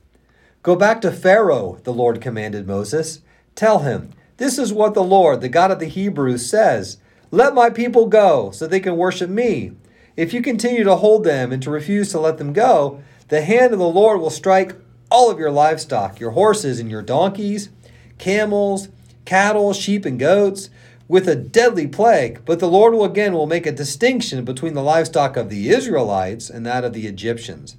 Go 0.63 0.75
back 0.75 0.99
to 1.01 1.11
Pharaoh, 1.11 1.77
the 1.83 1.93
Lord 1.93 2.21
commanded 2.21 2.65
Moses. 2.65 3.21
Tell 3.53 3.79
him, 3.79 4.09
This 4.37 4.57
is 4.57 4.73
what 4.73 4.95
the 4.95 5.03
Lord, 5.03 5.41
the 5.41 5.47
God 5.47 5.69
of 5.69 5.77
the 5.77 5.85
Hebrews, 5.85 6.49
says 6.49 6.97
Let 7.29 7.53
my 7.53 7.69
people 7.69 8.07
go, 8.07 8.49
so 8.49 8.65
they 8.65 8.79
can 8.79 8.97
worship 8.97 9.29
me. 9.29 9.73
If 10.17 10.33
you 10.33 10.41
continue 10.41 10.83
to 10.83 10.95
hold 10.95 11.23
them 11.23 11.51
and 11.51 11.61
to 11.61 11.69
refuse 11.69 12.09
to 12.09 12.19
let 12.19 12.39
them 12.39 12.51
go, 12.51 13.03
the 13.27 13.43
hand 13.43 13.71
of 13.71 13.77
the 13.77 13.87
Lord 13.87 14.19
will 14.19 14.31
strike 14.31 14.73
all 15.11 15.29
of 15.29 15.37
your 15.37 15.51
livestock, 15.51 16.19
your 16.19 16.31
horses 16.31 16.79
and 16.79 16.89
your 16.89 17.03
donkeys, 17.03 17.69
camels, 18.17 18.89
cattle, 19.25 19.71
sheep, 19.71 20.03
and 20.03 20.17
goats 20.17 20.71
with 21.07 21.27
a 21.27 21.35
deadly 21.35 21.87
plague. 21.87 22.41
But 22.45 22.59
the 22.59 22.69
Lord 22.69 22.93
will 22.93 23.05
again 23.05 23.33
will 23.33 23.47
make 23.47 23.65
a 23.65 23.71
distinction 23.71 24.45
between 24.45 24.73
the 24.73 24.83
livestock 24.83 25.37
of 25.37 25.49
the 25.49 25.69
Israelites 25.69 26.49
and 26.49 26.65
that 26.65 26.83
of 26.83 26.93
the 26.93 27.07
Egyptians. 27.07 27.77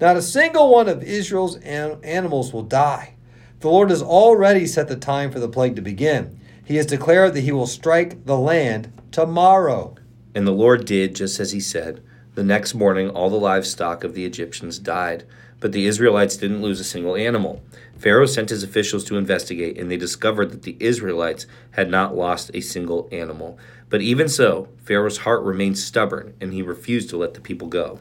Not 0.00 0.16
a 0.16 0.22
single 0.22 0.70
one 0.70 0.88
of 0.88 1.02
Israel's 1.02 1.56
animals 1.56 2.52
will 2.52 2.62
die. 2.62 3.14
The 3.60 3.68
Lord 3.70 3.90
has 3.90 4.02
already 4.02 4.66
set 4.66 4.88
the 4.88 4.96
time 4.96 5.30
for 5.30 5.40
the 5.40 5.48
plague 5.48 5.76
to 5.76 5.82
begin. 5.82 6.38
He 6.64 6.76
has 6.76 6.86
declared 6.86 7.34
that 7.34 7.40
he 7.42 7.52
will 7.52 7.66
strike 7.66 8.26
the 8.26 8.36
land 8.36 8.92
tomorrow. 9.10 9.94
And 10.34 10.46
the 10.46 10.52
Lord 10.52 10.84
did 10.84 11.16
just 11.16 11.40
as 11.40 11.52
he 11.52 11.60
said. 11.60 12.02
The 12.34 12.44
next 12.44 12.74
morning, 12.74 13.08
all 13.08 13.30
the 13.30 13.36
livestock 13.36 14.04
of 14.04 14.12
the 14.12 14.26
Egyptians 14.26 14.78
died, 14.78 15.24
but 15.66 15.72
the 15.72 15.86
Israelites 15.86 16.36
didn't 16.36 16.62
lose 16.62 16.78
a 16.78 16.84
single 16.84 17.16
animal. 17.16 17.60
Pharaoh 17.98 18.26
sent 18.26 18.50
his 18.50 18.62
officials 18.62 19.02
to 19.02 19.16
investigate, 19.16 19.76
and 19.76 19.90
they 19.90 19.96
discovered 19.96 20.52
that 20.52 20.62
the 20.62 20.76
Israelites 20.78 21.44
had 21.72 21.90
not 21.90 22.14
lost 22.14 22.52
a 22.54 22.60
single 22.60 23.08
animal. 23.10 23.58
But 23.90 24.00
even 24.00 24.28
so, 24.28 24.68
Pharaoh's 24.84 25.18
heart 25.18 25.42
remained 25.42 25.76
stubborn, 25.76 26.34
and 26.40 26.52
he 26.52 26.62
refused 26.62 27.10
to 27.10 27.16
let 27.16 27.34
the 27.34 27.40
people 27.40 27.66
go. 27.66 27.98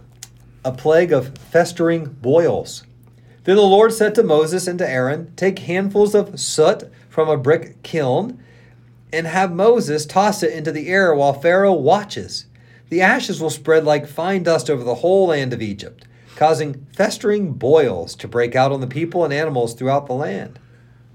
A 0.63 0.71
plague 0.71 1.11
of 1.11 1.35
festering 1.39 2.05
boils. 2.05 2.83
Then 3.45 3.55
the 3.55 3.63
Lord 3.63 3.91
said 3.91 4.13
to 4.13 4.21
Moses 4.21 4.67
and 4.67 4.77
to 4.77 4.87
Aaron, 4.87 5.33
Take 5.35 5.57
handfuls 5.57 6.13
of 6.13 6.39
soot 6.39 6.83
from 7.09 7.29
a 7.29 7.35
brick 7.35 7.81
kiln 7.81 8.39
and 9.11 9.25
have 9.25 9.51
Moses 9.51 10.05
toss 10.05 10.43
it 10.43 10.53
into 10.53 10.71
the 10.71 10.89
air 10.89 11.15
while 11.15 11.33
Pharaoh 11.33 11.73
watches. 11.73 12.45
the 12.89 13.01
ashes 13.01 13.41
will 13.41 13.49
spread 13.49 13.85
like 13.85 14.05
fine 14.05 14.43
dust 14.43 14.69
over 14.69 14.83
the 14.83 14.93
whole 15.01 15.29
land 15.29 15.51
of 15.51 15.63
Egypt, 15.63 16.05
causing 16.35 16.85
festering 16.93 17.53
boils 17.53 18.15
to 18.15 18.27
break 18.27 18.55
out 18.55 18.71
on 18.71 18.81
the 18.81 18.87
people 18.87 19.23
and 19.23 19.33
animals 19.33 19.73
throughout 19.73 20.07
the 20.07 20.13
land. 20.13 20.59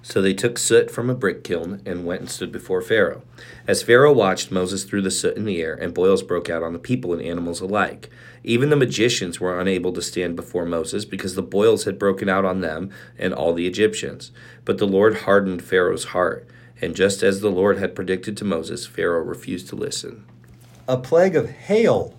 So 0.02 0.22
they 0.22 0.32
took 0.32 0.56
soot 0.56 0.90
from 0.90 1.10
a 1.10 1.14
brick 1.14 1.44
kiln 1.44 1.82
and 1.84 2.06
went 2.06 2.22
and 2.22 2.30
stood 2.30 2.50
before 2.50 2.80
Pharaoh. 2.80 3.22
As 3.66 3.82
Pharaoh 3.82 4.14
watched, 4.14 4.50
Moses 4.50 4.84
threw 4.84 5.02
the 5.02 5.10
soot 5.10 5.36
in 5.36 5.44
the 5.44 5.60
air, 5.60 5.74
and 5.74 5.92
boils 5.92 6.22
broke 6.22 6.48
out 6.48 6.62
on 6.62 6.72
the 6.72 6.78
people 6.78 7.12
and 7.12 7.20
animals 7.20 7.60
alike. 7.60 8.08
Even 8.42 8.70
the 8.70 8.76
magicians 8.76 9.40
were 9.40 9.60
unable 9.60 9.92
to 9.92 10.00
stand 10.00 10.36
before 10.36 10.64
Moses 10.64 11.04
because 11.04 11.34
the 11.34 11.42
boils 11.42 11.84
had 11.84 11.98
broken 11.98 12.30
out 12.30 12.46
on 12.46 12.62
them 12.62 12.90
and 13.18 13.34
all 13.34 13.52
the 13.52 13.66
Egyptians. 13.66 14.32
But 14.64 14.78
the 14.78 14.86
Lord 14.86 15.18
hardened 15.18 15.62
Pharaoh's 15.62 16.04
heart, 16.04 16.48
and 16.80 16.96
just 16.96 17.22
as 17.22 17.40
the 17.40 17.50
Lord 17.50 17.78
had 17.78 17.94
predicted 17.94 18.38
to 18.38 18.44
Moses, 18.46 18.86
Pharaoh 18.86 19.22
refused 19.22 19.68
to 19.68 19.76
listen. 19.76 20.24
A 20.90 20.96
plague 20.96 21.36
of 21.36 21.48
hail. 21.48 22.12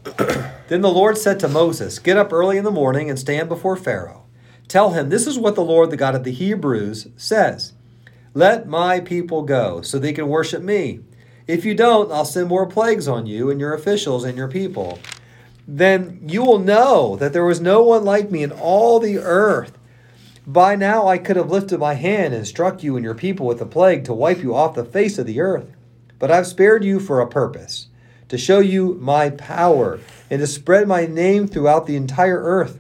then 0.69 0.79
the 0.79 0.89
Lord 0.89 1.17
said 1.17 1.41
to 1.41 1.49
Moses, 1.49 1.99
Get 1.99 2.15
up 2.15 2.31
early 2.31 2.57
in 2.57 2.63
the 2.63 2.71
morning 2.71 3.09
and 3.09 3.19
stand 3.19 3.49
before 3.49 3.75
Pharaoh. 3.75 4.23
Tell 4.69 4.91
him, 4.91 5.09
This 5.09 5.27
is 5.27 5.37
what 5.37 5.55
the 5.55 5.61
Lord, 5.61 5.89
the 5.89 5.97
God 5.97 6.15
of 6.15 6.23
the 6.23 6.31
Hebrews, 6.31 7.09
says 7.17 7.73
Let 8.33 8.69
my 8.69 9.01
people 9.01 9.41
go, 9.41 9.81
so 9.81 9.99
they 9.99 10.13
can 10.13 10.29
worship 10.29 10.63
me. 10.63 11.01
If 11.47 11.65
you 11.65 11.75
don't, 11.75 12.13
I'll 12.13 12.23
send 12.23 12.47
more 12.47 12.65
plagues 12.65 13.09
on 13.09 13.25
you 13.25 13.49
and 13.49 13.59
your 13.59 13.73
officials 13.73 14.23
and 14.23 14.37
your 14.37 14.47
people. 14.47 14.99
Then 15.67 16.21
you 16.25 16.41
will 16.41 16.59
know 16.59 17.17
that 17.17 17.33
there 17.33 17.43
was 17.43 17.59
no 17.59 17.83
one 17.83 18.05
like 18.05 18.31
me 18.31 18.41
in 18.41 18.53
all 18.53 19.01
the 19.01 19.17
earth. 19.17 19.77
By 20.47 20.77
now 20.77 21.09
I 21.09 21.17
could 21.17 21.35
have 21.35 21.51
lifted 21.51 21.79
my 21.79 21.95
hand 21.95 22.33
and 22.33 22.47
struck 22.47 22.83
you 22.83 22.95
and 22.95 23.03
your 23.03 23.15
people 23.15 23.45
with 23.47 23.59
a 23.59 23.65
plague 23.65 24.05
to 24.05 24.13
wipe 24.13 24.41
you 24.41 24.55
off 24.55 24.75
the 24.75 24.85
face 24.85 25.17
of 25.17 25.25
the 25.25 25.41
earth. 25.41 25.75
But 26.19 26.31
I've 26.31 26.47
spared 26.47 26.85
you 26.85 27.01
for 27.01 27.19
a 27.19 27.27
purpose 27.27 27.87
to 28.31 28.37
show 28.37 28.59
you 28.59 28.93
my 29.01 29.29
power 29.29 29.99
and 30.29 30.39
to 30.39 30.47
spread 30.47 30.87
my 30.87 31.05
name 31.05 31.49
throughout 31.49 31.85
the 31.85 31.97
entire 31.97 32.41
earth. 32.41 32.79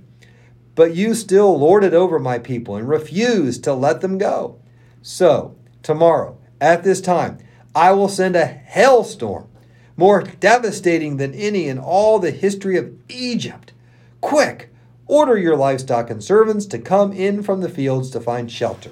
But 0.75 0.95
you 0.95 1.13
still 1.13 1.59
lord 1.59 1.83
it 1.83 1.93
over 1.93 2.19
my 2.19 2.39
people 2.39 2.77
and 2.77 2.87
refuse 2.87 3.59
to 3.59 3.73
let 3.73 3.99
them 3.99 4.17
go. 4.17 4.61
So, 5.01 5.57
tomorrow, 5.83 6.37
at 6.61 6.85
this 6.85 7.01
time, 7.01 7.37
I 7.75 7.91
will 7.91 8.07
send 8.07 8.37
a 8.37 8.45
hailstorm 8.45 9.49
more 9.97 10.21
devastating 10.21 11.17
than 11.17 11.33
any 11.33 11.67
in 11.67 11.77
all 11.77 12.17
the 12.17 12.31
history 12.31 12.77
of 12.77 12.93
Egypt. 13.09 13.73
Quick, 14.21 14.73
order 15.05 15.37
your 15.37 15.57
livestock 15.57 16.09
and 16.09 16.23
servants 16.23 16.65
to 16.67 16.79
come 16.79 17.11
in 17.11 17.43
from 17.43 17.59
the 17.59 17.67
fields 17.67 18.09
to 18.11 18.21
find 18.21 18.49
shelter. 18.49 18.91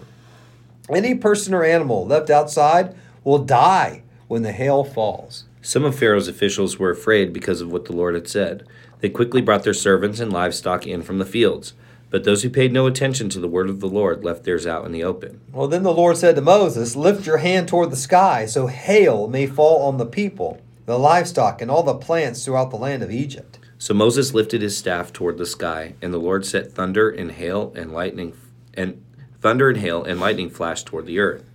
Any 0.90 1.16
person 1.16 1.54
or 1.54 1.64
animal 1.64 2.06
left 2.06 2.30
outside 2.30 2.98
will 3.24 3.46
die 3.46 4.04
when 4.28 4.42
the 4.42 4.52
hail 4.52 4.84
falls. 4.84 5.46
Some 5.62 5.84
of 5.84 5.98
Pharaoh's 5.98 6.28
officials 6.28 6.80
were 6.80 6.90
afraid 6.90 7.34
because 7.34 7.60
of 7.62 7.72
what 7.72 7.86
the 7.86 7.94
Lord 7.94 8.16
had 8.16 8.28
said. 8.28 8.66
They 9.02 9.10
quickly 9.10 9.42
brought 9.42 9.64
their 9.64 9.74
servants 9.74 10.20
and 10.20 10.32
livestock 10.32 10.88
in 10.88 11.02
from 11.02 11.20
the 11.20 11.26
fields. 11.26 11.74
But 12.10 12.24
those 12.24 12.44
who 12.44 12.50
paid 12.50 12.74
no 12.74 12.88
attention 12.88 13.30
to 13.30 13.40
the 13.40 13.48
word 13.48 13.70
of 13.70 13.82
the 13.82 13.88
Lord 13.88 14.24
left 14.24 14.44
theirs 14.44 14.66
out 14.66 14.86
in 14.86 14.92
the 14.92 15.04
open. 15.04 15.42
Well, 15.52 15.68
then 15.68 15.84
the 15.84 15.94
Lord 15.94 16.18
said 16.18 16.36
to 16.36 16.42
Moses, 16.42 16.96
Lift 16.96 17.28
your 17.28 17.38
hand 17.38 17.68
toward 17.68 17.92
the 17.92 17.96
sky, 17.96 18.46
so 18.46 18.68
hail 18.68 19.28
may 19.28 19.46
fall 19.46 19.84
on 19.88 19.98
the 19.98 20.06
people, 20.06 20.60
the 20.86 20.98
livestock, 20.98 21.62
and 21.62 21.70
all 21.70 21.84
the 21.84 21.94
plants 21.94 22.44
throughout 22.44 22.72
the 22.72 22.78
land 22.78 23.04
of 23.04 23.12
Egypt. 23.12 23.60
So 23.78 23.94
Moses 23.94 24.34
lifted 24.34 24.62
his 24.62 24.78
staff 24.78 25.14
toward 25.14 25.38
the 25.38 25.46
sky, 25.46 25.94
and 26.02 26.14
the 26.14 26.18
Lord 26.18 26.46
set 26.46 26.72
thunder 26.72 27.10
and 27.10 27.32
hail 27.32 27.72
and 27.76 27.94
lightning 27.94 28.36
and 28.74 29.04
thunder 29.40 29.70
and 29.70 29.78
hail 29.78 30.04
and 30.04 30.20
lightning 30.20 30.50
flashed 30.50 30.88
toward 30.88 31.06
the 31.06 31.20
earth. 31.20 31.49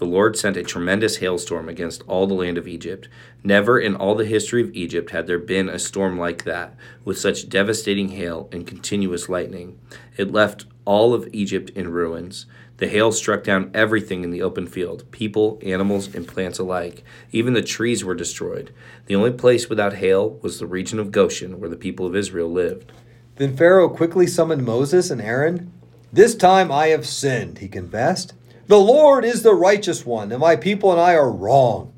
The 0.00 0.06
Lord 0.06 0.34
sent 0.34 0.56
a 0.56 0.62
tremendous 0.62 1.18
hailstorm 1.18 1.68
against 1.68 2.04
all 2.08 2.26
the 2.26 2.32
land 2.32 2.56
of 2.56 2.66
Egypt. 2.66 3.06
Never 3.44 3.78
in 3.78 3.94
all 3.94 4.14
the 4.14 4.24
history 4.24 4.62
of 4.62 4.74
Egypt 4.74 5.10
had 5.10 5.26
there 5.26 5.38
been 5.38 5.68
a 5.68 5.78
storm 5.78 6.18
like 6.18 6.44
that, 6.44 6.74
with 7.04 7.18
such 7.18 7.50
devastating 7.50 8.08
hail 8.08 8.48
and 8.50 8.66
continuous 8.66 9.28
lightning. 9.28 9.78
It 10.16 10.32
left 10.32 10.64
all 10.86 11.12
of 11.12 11.28
Egypt 11.34 11.68
in 11.74 11.92
ruins. 11.92 12.46
The 12.78 12.88
hail 12.88 13.12
struck 13.12 13.44
down 13.44 13.70
everything 13.74 14.24
in 14.24 14.30
the 14.30 14.40
open 14.40 14.66
field 14.66 15.04
people, 15.10 15.58
animals, 15.60 16.14
and 16.14 16.26
plants 16.26 16.58
alike. 16.58 17.04
Even 17.30 17.52
the 17.52 17.60
trees 17.60 18.02
were 18.02 18.14
destroyed. 18.14 18.72
The 19.04 19.16
only 19.16 19.32
place 19.32 19.68
without 19.68 19.96
hail 19.96 20.38
was 20.40 20.58
the 20.58 20.66
region 20.66 20.98
of 20.98 21.12
Goshen, 21.12 21.60
where 21.60 21.68
the 21.68 21.76
people 21.76 22.06
of 22.06 22.16
Israel 22.16 22.50
lived. 22.50 22.90
Then 23.36 23.54
Pharaoh 23.54 23.90
quickly 23.90 24.26
summoned 24.26 24.64
Moses 24.64 25.10
and 25.10 25.20
Aaron. 25.20 25.70
This 26.10 26.34
time 26.34 26.72
I 26.72 26.86
have 26.86 27.06
sinned, 27.06 27.58
he 27.58 27.68
confessed. 27.68 28.32
The 28.70 28.78
Lord 28.78 29.24
is 29.24 29.42
the 29.42 29.52
righteous 29.52 30.06
one, 30.06 30.30
and 30.30 30.40
my 30.40 30.54
people 30.54 30.92
and 30.92 31.00
I 31.00 31.14
are 31.14 31.32
wrong. 31.32 31.92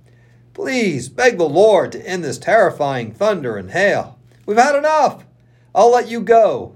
Please 0.55 1.11
beg 1.11 1.37
the 1.37 1.45
Lord 1.45 1.93
to 1.93 2.09
end 2.09 2.25
this 2.25 2.38
terrifying 2.38 3.12
thunder 3.12 3.59
and 3.59 3.73
hail. 3.73 4.19
We've 4.47 4.57
had 4.57 4.75
enough. 4.75 5.26
I'll 5.75 5.91
let 5.91 6.09
you 6.09 6.23
go. 6.23 6.75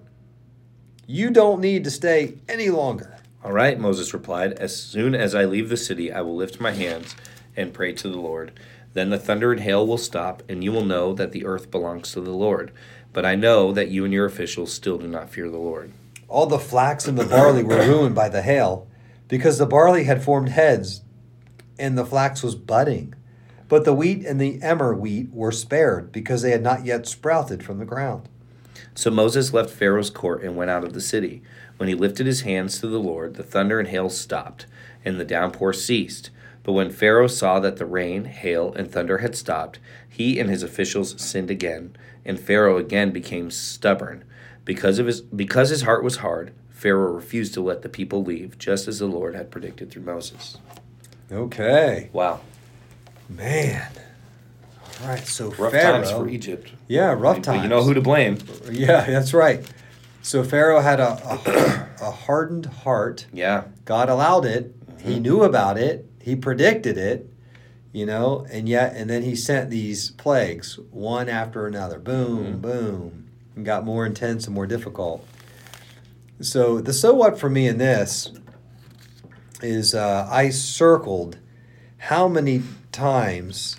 You 1.06 1.30
don't 1.30 1.62
need 1.62 1.82
to 1.84 1.90
stay 1.90 2.34
any 2.46 2.68
longer. 2.68 3.16
All 3.42 3.52
right, 3.52 3.80
Moses 3.80 4.12
replied. 4.12 4.52
As 4.58 4.76
soon 4.76 5.14
as 5.14 5.34
I 5.34 5.46
leave 5.46 5.70
the 5.70 5.78
city, 5.78 6.12
I 6.12 6.20
will 6.20 6.36
lift 6.36 6.60
my 6.60 6.72
hands 6.72 7.16
and 7.56 7.72
pray 7.72 7.94
to 7.94 8.08
the 8.10 8.20
Lord. 8.20 8.52
Then 8.92 9.08
the 9.08 9.18
thunder 9.18 9.50
and 9.50 9.62
hail 9.62 9.86
will 9.86 9.96
stop, 9.96 10.42
and 10.46 10.62
you 10.62 10.72
will 10.72 10.84
know 10.84 11.14
that 11.14 11.32
the 11.32 11.46
earth 11.46 11.70
belongs 11.70 12.12
to 12.12 12.20
the 12.20 12.32
Lord. 12.32 12.70
But 13.14 13.24
I 13.24 13.34
know 13.34 13.72
that 13.72 13.88
you 13.88 14.04
and 14.04 14.12
your 14.12 14.26
officials 14.26 14.74
still 14.74 14.98
do 14.98 15.08
not 15.08 15.30
fear 15.30 15.48
the 15.48 15.56
Lord. 15.56 15.94
All 16.28 16.44
the 16.44 16.58
flax 16.58 17.08
and 17.08 17.16
the 17.16 17.24
barley 17.24 17.62
were 17.62 17.78
ruined 17.88 18.14
by 18.14 18.28
the 18.28 18.42
hail 18.42 18.88
because 19.28 19.58
the 19.58 19.66
barley 19.66 20.04
had 20.04 20.22
formed 20.22 20.50
heads 20.50 21.02
and 21.78 21.96
the 21.96 22.06
flax 22.06 22.42
was 22.42 22.54
budding. 22.54 23.14
But 23.68 23.84
the 23.84 23.94
wheat 23.94 24.24
and 24.24 24.40
the 24.40 24.62
emmer 24.62 24.94
wheat 24.94 25.32
were 25.32 25.52
spared 25.52 26.12
because 26.12 26.42
they 26.42 26.52
had 26.52 26.62
not 26.62 26.84
yet 26.84 27.06
sprouted 27.06 27.64
from 27.64 27.78
the 27.78 27.84
ground. 27.84 28.28
So 28.94 29.10
Moses 29.10 29.52
left 29.52 29.70
Pharaoh's 29.70 30.10
court 30.10 30.42
and 30.42 30.56
went 30.56 30.70
out 30.70 30.84
of 30.84 30.92
the 30.92 31.00
city. 31.00 31.42
When 31.76 31.88
he 31.88 31.94
lifted 31.94 32.26
his 32.26 32.42
hands 32.42 32.78
to 32.80 32.86
the 32.86 33.00
Lord, 33.00 33.34
the 33.34 33.42
thunder 33.42 33.78
and 33.78 33.88
hail 33.88 34.08
stopped, 34.08 34.66
and 35.04 35.20
the 35.20 35.24
downpour 35.24 35.72
ceased. 35.72 36.30
But 36.62 36.72
when 36.72 36.90
Pharaoh 36.90 37.26
saw 37.26 37.60
that 37.60 37.76
the 37.76 37.86
rain, 37.86 38.24
hail, 38.24 38.72
and 38.74 38.90
thunder 38.90 39.18
had 39.18 39.36
stopped, 39.36 39.78
he 40.08 40.40
and 40.40 40.48
his 40.48 40.62
officials 40.62 41.20
sinned 41.20 41.50
again, 41.50 41.94
and 42.24 42.40
Pharaoh 42.40 42.78
again 42.78 43.10
became 43.10 43.50
stubborn. 43.50 44.24
Because 44.64 44.98
of 44.98 45.06
his 45.06 45.20
because 45.20 45.68
his 45.68 45.82
heart 45.82 46.02
was 46.02 46.16
hard, 46.16 46.52
Pharaoh 46.76 47.10
refused 47.10 47.54
to 47.54 47.62
let 47.62 47.80
the 47.80 47.88
people 47.88 48.22
leave, 48.22 48.58
just 48.58 48.86
as 48.86 48.98
the 48.98 49.06
Lord 49.06 49.34
had 49.34 49.50
predicted 49.50 49.90
through 49.90 50.02
Moses. 50.02 50.58
Okay. 51.32 52.10
Wow. 52.12 52.40
Man. 53.30 53.90
All 55.00 55.08
right. 55.08 55.26
So 55.26 55.52
Rough 55.52 55.72
Pharaoh. 55.72 56.02
times 56.02 56.10
for 56.10 56.28
Egypt. 56.28 56.72
Yeah, 56.86 57.14
rough 57.14 57.36
But 57.36 57.44
times. 57.44 57.62
you 57.62 57.70
know 57.70 57.82
who 57.82 57.94
to 57.94 58.02
blame. 58.02 58.36
Yeah, 58.70 59.06
that's 59.06 59.32
right. 59.32 59.66
So 60.20 60.44
Pharaoh 60.44 60.82
had 60.82 61.00
a, 61.00 61.12
a, 61.26 61.88
a 62.02 62.10
hardened 62.10 62.66
heart. 62.66 63.24
Yeah. 63.32 63.64
God 63.86 64.10
allowed 64.10 64.44
it. 64.44 64.74
He 65.00 65.14
mm-hmm. 65.14 65.22
knew 65.22 65.42
about 65.44 65.78
it. 65.78 66.04
He 66.20 66.36
predicted 66.36 66.98
it. 66.98 67.26
You 67.94 68.04
know, 68.04 68.46
and 68.50 68.68
yet, 68.68 68.94
and 68.94 69.08
then 69.08 69.22
he 69.22 69.34
sent 69.34 69.70
these 69.70 70.10
plagues 70.10 70.78
one 70.90 71.30
after 71.30 71.66
another. 71.66 71.98
Boom, 71.98 72.44
mm-hmm. 72.44 72.58
boom, 72.58 73.28
and 73.54 73.64
got 73.64 73.86
more 73.86 74.04
intense 74.04 74.44
and 74.44 74.54
more 74.54 74.66
difficult. 74.66 75.26
So 76.40 76.80
the 76.80 76.92
so 76.92 77.14
what 77.14 77.38
for 77.38 77.48
me 77.48 77.66
in 77.66 77.78
this 77.78 78.30
is 79.62 79.94
uh, 79.94 80.28
I 80.30 80.50
circled 80.50 81.38
how 81.96 82.28
many 82.28 82.62
times 82.92 83.76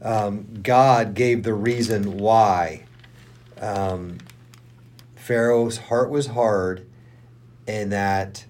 um, 0.00 0.46
God 0.62 1.14
gave 1.14 1.42
the 1.44 1.54
reason 1.54 2.18
why 2.18 2.84
um, 3.60 4.18
Pharaoh's 5.14 5.78
heart 5.78 6.10
was 6.10 6.26
hard 6.26 6.86
and 7.68 7.92
that 7.92 8.44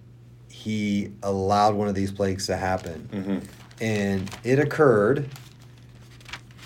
he 0.48 1.12
allowed 1.22 1.74
one 1.74 1.88
of 1.88 1.94
these 1.94 2.10
plagues 2.10 2.46
to 2.46 2.56
happen. 2.56 3.08
Mm-hmm. 3.12 3.38
And 3.82 4.30
it 4.44 4.58
occurred. 4.58 5.28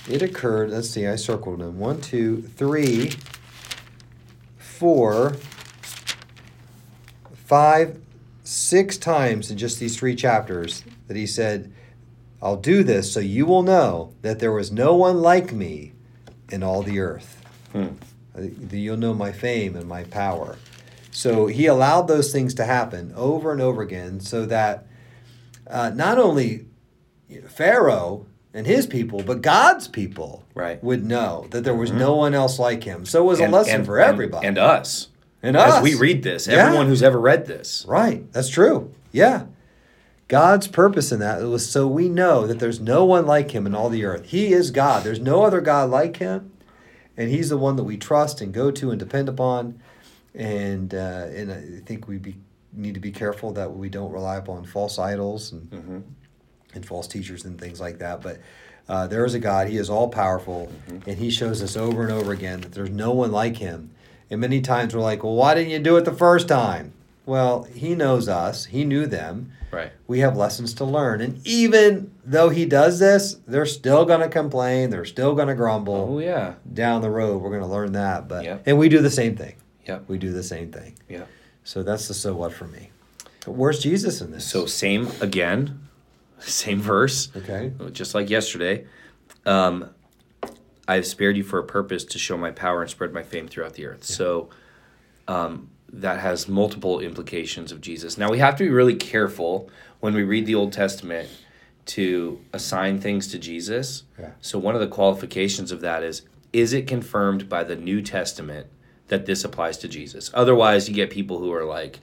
It 0.09 0.23
occurred, 0.23 0.71
let's 0.71 0.89
see, 0.89 1.07
I 1.07 1.17
circled 1.17 1.59
them. 1.59 1.81
One, 1.81 2.01
two, 2.01 2.43
three, 2.43 3.15
four, 4.57 5.35
five, 7.47 7.99
six 8.45 8.97
times 8.99 9.51
in 9.51 9.57
just 9.57 9.79
these 9.81 9.97
three 9.97 10.15
chapters 10.15 10.83
that 11.09 11.17
he 11.17 11.27
said, 11.27 11.73
I'll 12.43 12.57
do 12.57 12.83
this 12.85 13.13
so 13.13 13.21
you 13.21 13.47
will 13.47 13.63
know 13.63 14.13
that 14.23 14.39
there 14.41 14.53
was 14.53 14.71
no 14.71 14.95
one 14.95 15.23
like 15.23 15.53
me 15.53 15.93
in 16.51 16.63
all 16.63 16.83
the 16.83 17.01
earth. 17.01 17.43
Hmm. 17.73 17.89
You'll 18.71 18.99
know 18.99 19.15
my 19.15 19.33
fame 19.33 19.75
and 19.77 19.89
my 19.89 20.05
power. 20.05 20.57
So 21.11 21.47
he 21.47 21.67
allowed 21.67 22.03
those 22.09 22.31
things 22.31 22.53
to 22.55 22.65
happen 22.67 23.13
over 23.17 23.51
and 23.53 23.61
over 23.63 23.81
again 23.81 24.21
so 24.21 24.45
that 24.47 24.87
uh, 25.67 25.91
not 25.95 26.19
only 26.19 26.67
Pharaoh 27.49 28.27
and 28.53 28.67
his 28.67 28.87
people, 28.87 29.23
but 29.23 29.41
God's 29.43 29.89
people 29.89 30.45
Right. 30.55 30.83
would 30.85 31.05
know 31.05 31.47
that 31.51 31.65
there 31.65 31.75
was 31.75 31.91
no 31.91 32.15
one 32.17 32.35
else 32.35 32.59
like 32.59 32.85
him. 32.85 33.07
So 33.07 33.23
it 33.23 33.27
was 33.27 33.41
a 33.41 33.49
lesson 33.49 33.77
and- 33.77 33.87
for 33.87 33.99
and- 33.99 34.09
everybody. 34.09 34.47
And, 34.47 34.59
us. 34.59 35.09
And 35.47 35.57
As 35.57 35.75
us. 35.75 35.83
we 35.83 35.95
read 35.95 36.23
this, 36.23 36.47
Yeah. 36.47 36.55
everyone 36.67 36.87
who's 36.89 37.03
ever 37.03 37.21
read 37.21 37.47
this. 37.47 37.85
Right. 37.89 38.31
That's 38.33 38.49
true. 38.49 38.91
Yeah. 39.13 39.45
God's 40.29 40.67
purpose 40.67 41.13
in 41.13 41.21
that 41.21 41.41
was 41.43 41.71
so 41.71 41.87
we 41.87 42.09
know 42.09 42.47
that 42.47 42.59
there's 42.59 42.81
no 42.81 43.05
one 43.05 43.27
like 43.27 43.53
him 43.53 43.67
in 43.67 43.75
all 43.75 43.89
the 43.89 44.05
earth. 44.05 44.25
He 44.27 44.53
is 44.53 44.71
God. 44.73 45.05
There's 45.05 45.21
no 45.21 45.45
other 45.45 45.61
God 45.61 45.89
like 45.91 46.17
him. 46.17 46.51
and 47.17 47.31
He's 47.31 47.49
the 47.49 47.57
one 47.57 47.77
that 47.77 47.85
we 47.85 47.97
trust 47.97 48.41
and 48.41 48.53
go 48.53 48.71
to 48.73 48.91
and 48.91 48.99
depend 48.99 49.29
upon. 49.29 49.81
And 50.35 50.93
uh, 50.95 51.27
and 51.33 51.53
I 51.53 51.81
think 51.87 52.09
we 52.09 52.19
be, 52.19 52.37
need 52.73 52.95
to 52.95 53.01
be 53.01 53.13
careful 53.13 53.53
that 53.53 53.75
we 53.75 53.89
don't 53.89 54.13
rely 54.13 54.37
upon 54.37 54.65
false 54.65 54.99
idols 54.99 55.53
and 55.53 55.71
Mm-hmm. 55.71 55.99
and 56.75 56.85
false 56.85 57.07
teachers 57.09 57.45
and 57.45 57.59
things 57.59 57.81
like 57.81 57.99
that. 58.01 58.21
But 58.21 58.41
uh, 58.89 59.07
there 59.07 59.25
is 59.25 59.33
a 59.35 59.39
God. 59.39 59.69
He 59.69 59.79
is 59.79 59.89
all 59.89 60.09
powerful, 60.09 60.71
Mm-hmm. 60.91 61.09
and 61.09 61.19
He 61.19 61.31
shows 61.31 61.63
us 61.63 61.77
over 61.77 62.03
and 62.03 62.13
over 62.13 62.33
again 62.33 62.61
that 62.63 62.73
there's 62.73 62.91
no 62.91 63.13
one 63.13 63.31
like 63.33 63.57
Him. 63.59 63.91
And 64.31 64.41
many 64.41 64.61
times 64.61 64.95
we're 64.95 65.01
like, 65.03 65.23
well, 65.23 65.35
why 65.35 65.55
didn't 65.55 65.71
you 65.71 65.79
do 65.79 65.97
it 65.97 66.05
the 66.05 66.13
first 66.13 66.49
time? 66.49 66.93
Well, 67.25 67.65
He 67.65 67.95
knows 67.95 68.29
us. 68.29 68.67
He 68.67 68.85
knew 68.85 69.07
them. 69.07 69.53
Right. 69.71 69.93
We 70.07 70.21
have 70.21 70.37
lessons 70.37 70.75
to 70.75 70.85
learn. 70.85 71.21
And 71.21 71.45
even 71.47 72.13
though 72.25 72.49
He 72.49 72.65
does 72.67 72.99
this, 72.99 73.37
they're 73.47 73.67
still 73.67 74.05
going 74.05 74.21
to 74.21 74.29
complain. 74.29 74.91
They're 74.91 75.05
still 75.05 75.35
going 75.35 75.49
to 75.49 75.55
grumble. 75.55 76.09
Oh 76.15 76.19
yeah. 76.19 76.55
Down 76.73 77.03
the 77.03 77.11
road, 77.11 77.43
we're 77.43 77.51
going 77.51 77.63
to 77.63 77.67
learn 77.69 77.93
that. 77.93 78.29
But 78.29 78.45
Yep. 78.45 78.63
and 78.67 78.79
we 78.79 78.89
do 78.89 79.01
the 79.01 79.11
same 79.11 79.37
thing. 79.37 79.55
Yeah. 79.87 80.01
We 80.09 80.19
do 80.19 80.33
the 80.33 80.43
same 80.43 80.71
thing. 80.73 80.95
Yeah. 81.09 81.25
So 81.65 81.83
that's 81.83 82.09
the 82.09 82.15
so 82.15 82.35
what 82.35 82.53
for 82.53 82.67
me. 82.67 82.91
But 83.45 83.53
where's 83.53 83.81
Jesus 83.81 84.21
in 84.21 84.31
this? 84.33 84.45
So 84.45 84.67
same 84.67 85.09
again, 85.21 85.89
same 86.39 86.81
verse, 86.81 87.29
okay. 87.37 87.73
just 87.93 88.15
like 88.15 88.29
yesterday. 88.31 88.87
Um, 89.45 89.91
I 90.89 90.95
have 90.97 91.07
spared 91.07 91.37
you 91.37 91.43
for 91.43 91.59
a 91.59 91.65
purpose 91.65 92.05
to 92.05 92.19
show 92.19 92.37
my 92.37 92.51
power 92.51 92.81
and 92.83 92.91
spread 92.91 93.13
my 93.13 93.23
fame 93.23 93.49
throughout 93.49 93.75
the 93.75 93.87
earth. 93.87 94.05
So 94.05 94.49
um, 95.29 95.69
that 95.93 96.21
has 96.21 96.49
multiple 96.49 97.01
implications 97.01 97.73
of 97.73 97.81
Jesus. 97.81 98.17
Now 98.17 98.31
we 98.31 98.39
have 98.39 98.57
to 98.57 98.65
be 98.65 98.71
really 98.71 98.95
careful 98.97 99.69
when 100.01 100.15
we 100.15 100.23
read 100.23 100.47
the 100.47 100.55
Old 100.55 100.73
Testament 100.73 101.29
to 101.87 102.41
assign 102.53 103.01
things 103.01 103.29
to 103.29 103.39
Jesus. 103.39 104.05
Yeah. 104.19 104.31
So 104.41 104.59
one 104.59 104.75
of 104.75 104.81
the 104.81 104.89
qualifications 104.89 105.73
of 105.73 105.81
that 105.81 106.03
is 106.03 106.23
is 106.53 106.73
it 106.73 106.87
confirmed 106.87 107.49
by 107.49 107.65
the 107.65 107.77
New 107.77 108.01
Testament 108.01 108.67
that 109.09 109.27
this 109.27 109.45
applies 109.45 109.77
to 109.79 109.89
Jesus? 109.89 110.31
Otherwise, 110.33 110.89
you 110.89 110.95
get 110.95 111.11
people 111.11 111.39
who 111.39 111.53
are 111.53 111.65
like, 111.65 112.01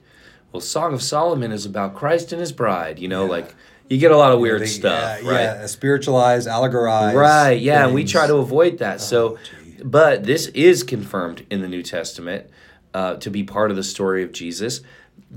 well, 0.52 0.60
Song 0.60 0.94
of 0.94 1.02
Solomon 1.02 1.50
is 1.50 1.66
about 1.66 1.96
Christ 1.96 2.30
and 2.32 2.40
his 2.40 2.52
bride, 2.52 2.98
you 2.98 3.08
know, 3.08 3.24
Yeah. 3.24 3.30
like 3.30 3.54
you 3.88 3.98
get 3.98 4.10
a 4.10 4.16
lot 4.16 4.32
of 4.32 4.40
weird 4.40 4.62
They- 4.62 4.66
stuff, 4.66 5.22
yeah, 5.22 5.30
right? 5.30 5.40
Yeah, 5.42 5.66
spiritualized, 5.66 6.48
allegorized. 6.48 7.14
Right, 7.16 7.60
yeah, 7.60 7.84
and 7.86 7.94
we 7.94 8.04
try 8.04 8.26
to 8.26 8.36
avoid 8.36 8.78
that. 8.78 9.00
so, 9.00 9.34
Oh, 9.34 9.38
gee. 9.64 9.82
but 9.84 10.24
this 10.24 10.46
is 10.48 10.82
confirmed 10.82 11.44
in 11.50 11.60
the 11.60 11.68
New 11.68 11.82
Testament 11.82 12.46
uh, 12.94 13.14
to 13.16 13.30
be 13.30 13.42
part 13.44 13.70
of 13.70 13.76
the 13.76 13.82
story 13.82 14.22
of 14.22 14.32
Jesus, 14.32 14.80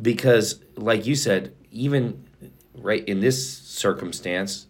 because, 0.02 0.60
like 0.76 1.06
you 1.06 1.16
said, 1.16 1.54
even 1.72 2.24
right 2.76 3.04
in 3.08 3.20
this 3.20 3.48
circumstance, 3.58 4.68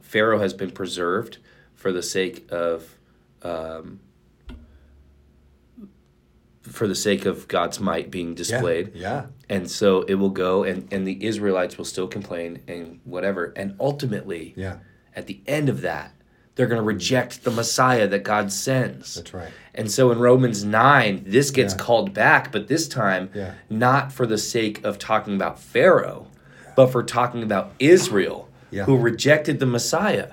Pharaoh 0.00 0.38
has 0.38 0.52
been 0.54 0.70
preserved 0.70 1.38
for 1.74 1.90
the 1.92 2.02
sake 2.02 2.46
of, 2.50 2.96
um, 3.42 3.98
for 6.62 6.86
the 6.86 6.94
sake 6.94 7.26
of 7.26 7.48
God's 7.48 7.80
might 7.80 8.10
being 8.10 8.28
Yeah, 8.30 8.34
displayed 8.34 8.92
Yeah. 8.94 9.26
and 9.48 9.70
so 9.70 10.02
it 10.02 10.14
will 10.14 10.30
go 10.30 10.62
and, 10.64 10.86
and 10.92 11.06
the 11.06 11.24
israelites 11.24 11.76
will 11.78 11.84
still 11.84 12.06
complain 12.08 12.62
and 12.68 13.00
whatever 13.04 13.52
and 13.56 13.74
ultimately 13.80 14.54
Yeah. 14.56 14.76
at 15.16 15.26
the 15.26 15.40
end 15.46 15.68
of 15.68 15.80
that 15.82 16.12
they're 16.54 16.66
going 16.66 16.80
to 16.80 16.82
reject 16.84 17.44
the 17.44 17.50
messiah 17.50 18.06
that 18.08 18.22
god 18.22 18.52
sends 18.52 19.14
That's 19.16 19.34
right. 19.34 19.50
and 19.74 19.90
so 19.90 20.10
in 20.12 20.18
romans 20.20 20.64
9 20.64 21.24
this 21.26 21.50
gets 21.50 21.74
Yeah. 21.74 21.80
called 21.80 22.14
back 22.14 22.52
but 22.52 22.68
this 22.68 22.86
time 22.86 23.30
Yeah. 23.34 23.54
not 23.68 24.12
for 24.12 24.26
the 24.26 24.38
sake 24.38 24.84
of 24.84 24.98
talking 24.98 25.34
about 25.34 25.58
pharaoh 25.58 26.28
but 26.76 26.88
for 26.92 27.02
talking 27.02 27.42
about 27.42 27.72
israel 27.78 28.48
Yeah. 28.70 28.84
who 28.84 28.96
rejected 28.96 29.58
the 29.60 29.66
messiah 29.66 30.32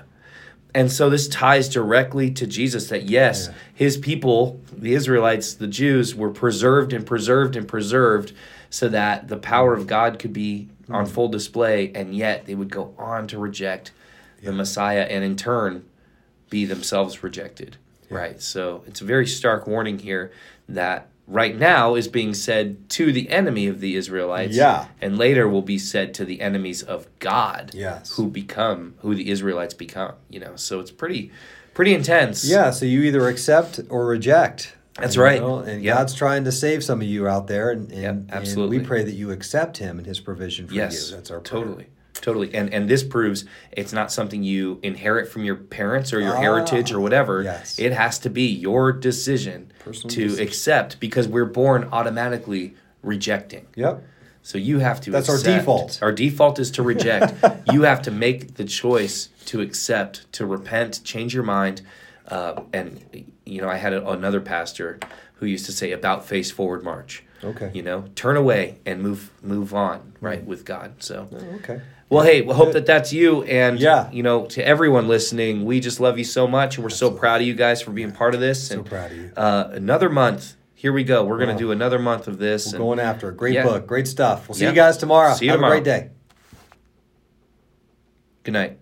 and 0.74 0.90
so 0.90 1.10
this 1.10 1.28
ties 1.28 1.68
directly 1.68 2.30
to 2.32 2.46
Jesus 2.46 2.88
that 2.88 3.04
yes, 3.04 3.48
Yeah. 3.48 3.54
his 3.74 3.96
people, 3.96 4.60
the 4.72 4.94
Israelites, 4.94 5.54
the 5.54 5.66
Jews, 5.66 6.14
were 6.14 6.30
preserved 6.30 6.92
and 6.92 7.04
preserved 7.06 7.56
and 7.56 7.66
preserved 7.66 8.32
so 8.70 8.88
that 8.88 9.28
the 9.28 9.36
power 9.36 9.74
of 9.74 9.86
God 9.86 10.18
could 10.18 10.32
be 10.32 10.68
on 10.88 11.06
Mm. 11.06 11.08
full 11.08 11.28
display, 11.28 11.90
and 11.94 12.14
yet 12.14 12.46
they 12.46 12.54
would 12.54 12.70
go 12.70 12.94
on 12.98 13.26
to 13.28 13.38
reject 13.38 13.92
the 14.42 14.52
Messiah 14.52 15.06
and 15.10 15.22
in 15.24 15.36
turn 15.36 15.84
be 16.50 16.64
themselves 16.64 17.22
rejected. 17.22 17.76
Right. 18.08 18.40
So 18.42 18.82
it's 18.86 19.00
a 19.00 19.04
very 19.04 19.26
stark 19.26 19.66
warning 19.66 19.98
here 20.00 20.32
that 20.68 21.08
right 21.30 21.56
now 21.56 21.94
is 21.94 22.08
being 22.08 22.34
said 22.34 22.88
to 22.90 23.12
the 23.12 23.30
enemy 23.30 23.66
of 23.68 23.80
the 23.80 23.94
Israelites. 23.96 24.54
Yeah. 24.56 24.88
And 25.00 25.16
later 25.16 25.48
will 25.48 25.62
be 25.62 25.78
said 25.78 26.12
to 26.14 26.24
the 26.24 26.40
enemies 26.40 26.82
of 26.82 27.06
God 27.20 27.70
Yes. 27.74 28.16
who 28.16 28.28
become 28.28 28.94
who 28.98 29.14
the 29.14 29.30
Israelites 29.30 29.74
become. 29.74 30.14
You 30.28 30.40
know, 30.40 30.56
so 30.56 30.80
it's 30.80 30.90
pretty 30.90 31.30
pretty 31.74 31.94
intense. 31.94 32.44
Yeah. 32.44 32.70
So 32.70 32.84
you 32.84 33.02
either 33.02 33.28
accept 33.28 33.80
or 33.88 34.06
reject. 34.06 34.74
That's 34.98 35.14
you 35.16 35.22
right. 35.22 35.40
know, 35.40 35.58
And 35.60 35.82
Yeah. 35.82 35.94
God's 35.94 36.14
trying 36.14 36.44
to 36.44 36.52
save 36.52 36.82
some 36.84 37.00
of 37.00 37.06
you 37.06 37.26
out 37.28 37.46
there, 37.46 37.70
and, 37.70 37.90
and, 37.92 38.02
Yep, 38.02 38.10
and 38.14 38.30
absolutely. 38.32 38.78
we 38.78 38.84
pray 38.84 39.02
that 39.04 39.12
you 39.14 39.30
accept 39.30 39.78
Him 39.78 39.98
and 39.98 40.06
His 40.06 40.18
provision 40.20 40.66
for 40.66 40.74
Yes. 40.74 41.10
you. 41.10 41.16
That's 41.16 41.30
our 41.30 41.40
prayer. 41.40 41.62
totally. 41.64 41.86
Totally. 42.20 42.54
And 42.54 42.72
and 42.72 42.88
this 42.88 43.02
proves 43.02 43.44
it's 43.72 43.92
not 43.92 44.12
something 44.12 44.42
you 44.42 44.78
inherit 44.82 45.28
from 45.28 45.44
your 45.44 45.56
parents 45.56 46.12
or 46.12 46.20
your 46.20 46.36
Ah, 46.36 46.40
heritage 46.40 46.92
or 46.92 47.00
whatever. 47.00 47.42
yes. 47.42 47.78
It 47.78 47.92
has 47.92 48.18
to 48.20 48.30
be 48.30 48.46
your 48.46 48.92
decision 48.92 49.72
Personal 49.78 50.10
to 50.14 50.22
decision. 50.24 50.46
accept 50.46 51.00
because 51.00 51.26
we're 51.28 51.44
born 51.46 51.88
automatically 51.92 52.74
rejecting. 53.02 53.66
Yep. 53.76 54.02
So 54.42 54.56
you 54.58 54.78
have 54.78 55.00
to 55.02 55.10
That's 55.10 55.28
our 55.28 55.38
default. 55.38 55.98
Our 56.02 56.12
default 56.12 56.58
is 56.58 56.70
to 56.72 56.82
reject. 56.82 57.34
you 57.72 57.82
have 57.82 58.00
to 58.02 58.10
make 58.10 58.54
the 58.54 58.64
choice 58.64 59.28
to 59.46 59.60
accept, 59.60 60.30
to 60.32 60.46
repent, 60.46 61.00
change 61.04 61.34
your 61.34 61.42
mind. 61.44 61.82
Uh, 62.26 62.62
and 62.72 63.26
you 63.44 63.60
know, 63.60 63.68
I 63.68 63.76
had 63.76 63.92
a, 63.92 64.08
another 64.08 64.40
pastor 64.40 64.98
who 65.34 65.46
used 65.46 65.66
to 65.66 65.72
say 65.72 65.92
about 65.92 66.24
face 66.26 66.50
forward 66.50 66.82
march. 66.84 67.22
Okay. 67.42 67.70
You 67.72 67.82
know, 67.82 68.04
turn 68.14 68.36
away 68.36 68.78
and 68.84 69.02
move 69.02 69.30
move 69.42 69.72
on, 69.74 70.12
right, 70.20 70.44
with 70.44 70.64
God. 70.64 71.02
So 71.02 71.28
Oh, 71.32 71.36
okay. 71.56 71.80
well, 72.10 72.22
hey, 72.24 72.42
we 72.42 72.52
hope 72.52 72.72
that 72.74 72.84
that's 72.86 73.12
you. 73.12 73.42
And, 73.44 73.78
Yeah. 73.80 74.10
you 74.12 74.22
know, 74.22 74.44
to 74.46 74.66
everyone 74.66 75.08
listening, 75.08 75.64
we 75.64 75.80
just 75.80 76.00
love 76.00 76.18
you 76.18 76.24
so 76.24 76.46
much. 76.46 76.76
And 76.76 76.84
we're 76.84 76.90
so 76.90 77.10
proud 77.10 77.40
of 77.40 77.46
you 77.46 77.54
guys 77.54 77.80
for 77.80 77.92
being 77.92 78.12
part 78.12 78.34
of 78.34 78.40
this. 78.40 78.68
So 78.68 78.76
and, 78.76 78.86
proud 78.86 79.10
of 79.10 79.16
you. 79.16 79.32
Uh, 79.36 79.68
another 79.72 80.10
month. 80.10 80.54
Here 80.74 80.92
we 80.92 81.04
go. 81.04 81.24
We're 81.24 81.36
going 81.38 81.48
Wow. 81.50 81.54
to 81.56 81.58
do 81.60 81.70
another 81.72 81.98
month 81.98 82.26
of 82.28 82.38
this. 82.38 82.66
We're 82.66 82.76
and 82.76 82.84
going 82.84 83.00
after 83.00 83.28
it. 83.30 83.36
Great 83.36 83.54
Yeah. 83.54 83.64
book. 83.64 83.86
Great 83.86 84.06
stuff. 84.08 84.48
We'll 84.48 84.56
see 84.56 84.64
Yeah. 84.64 84.70
you 84.70 84.76
guys 84.76 84.96
tomorrow. 84.96 85.34
See 85.34 85.44
you 85.46 85.50
Have 85.52 85.58
tomorrow. 85.58 85.74
a 85.74 85.80
great 85.80 85.84
day. 85.84 86.08
good 88.44 88.52
night. 88.52 88.78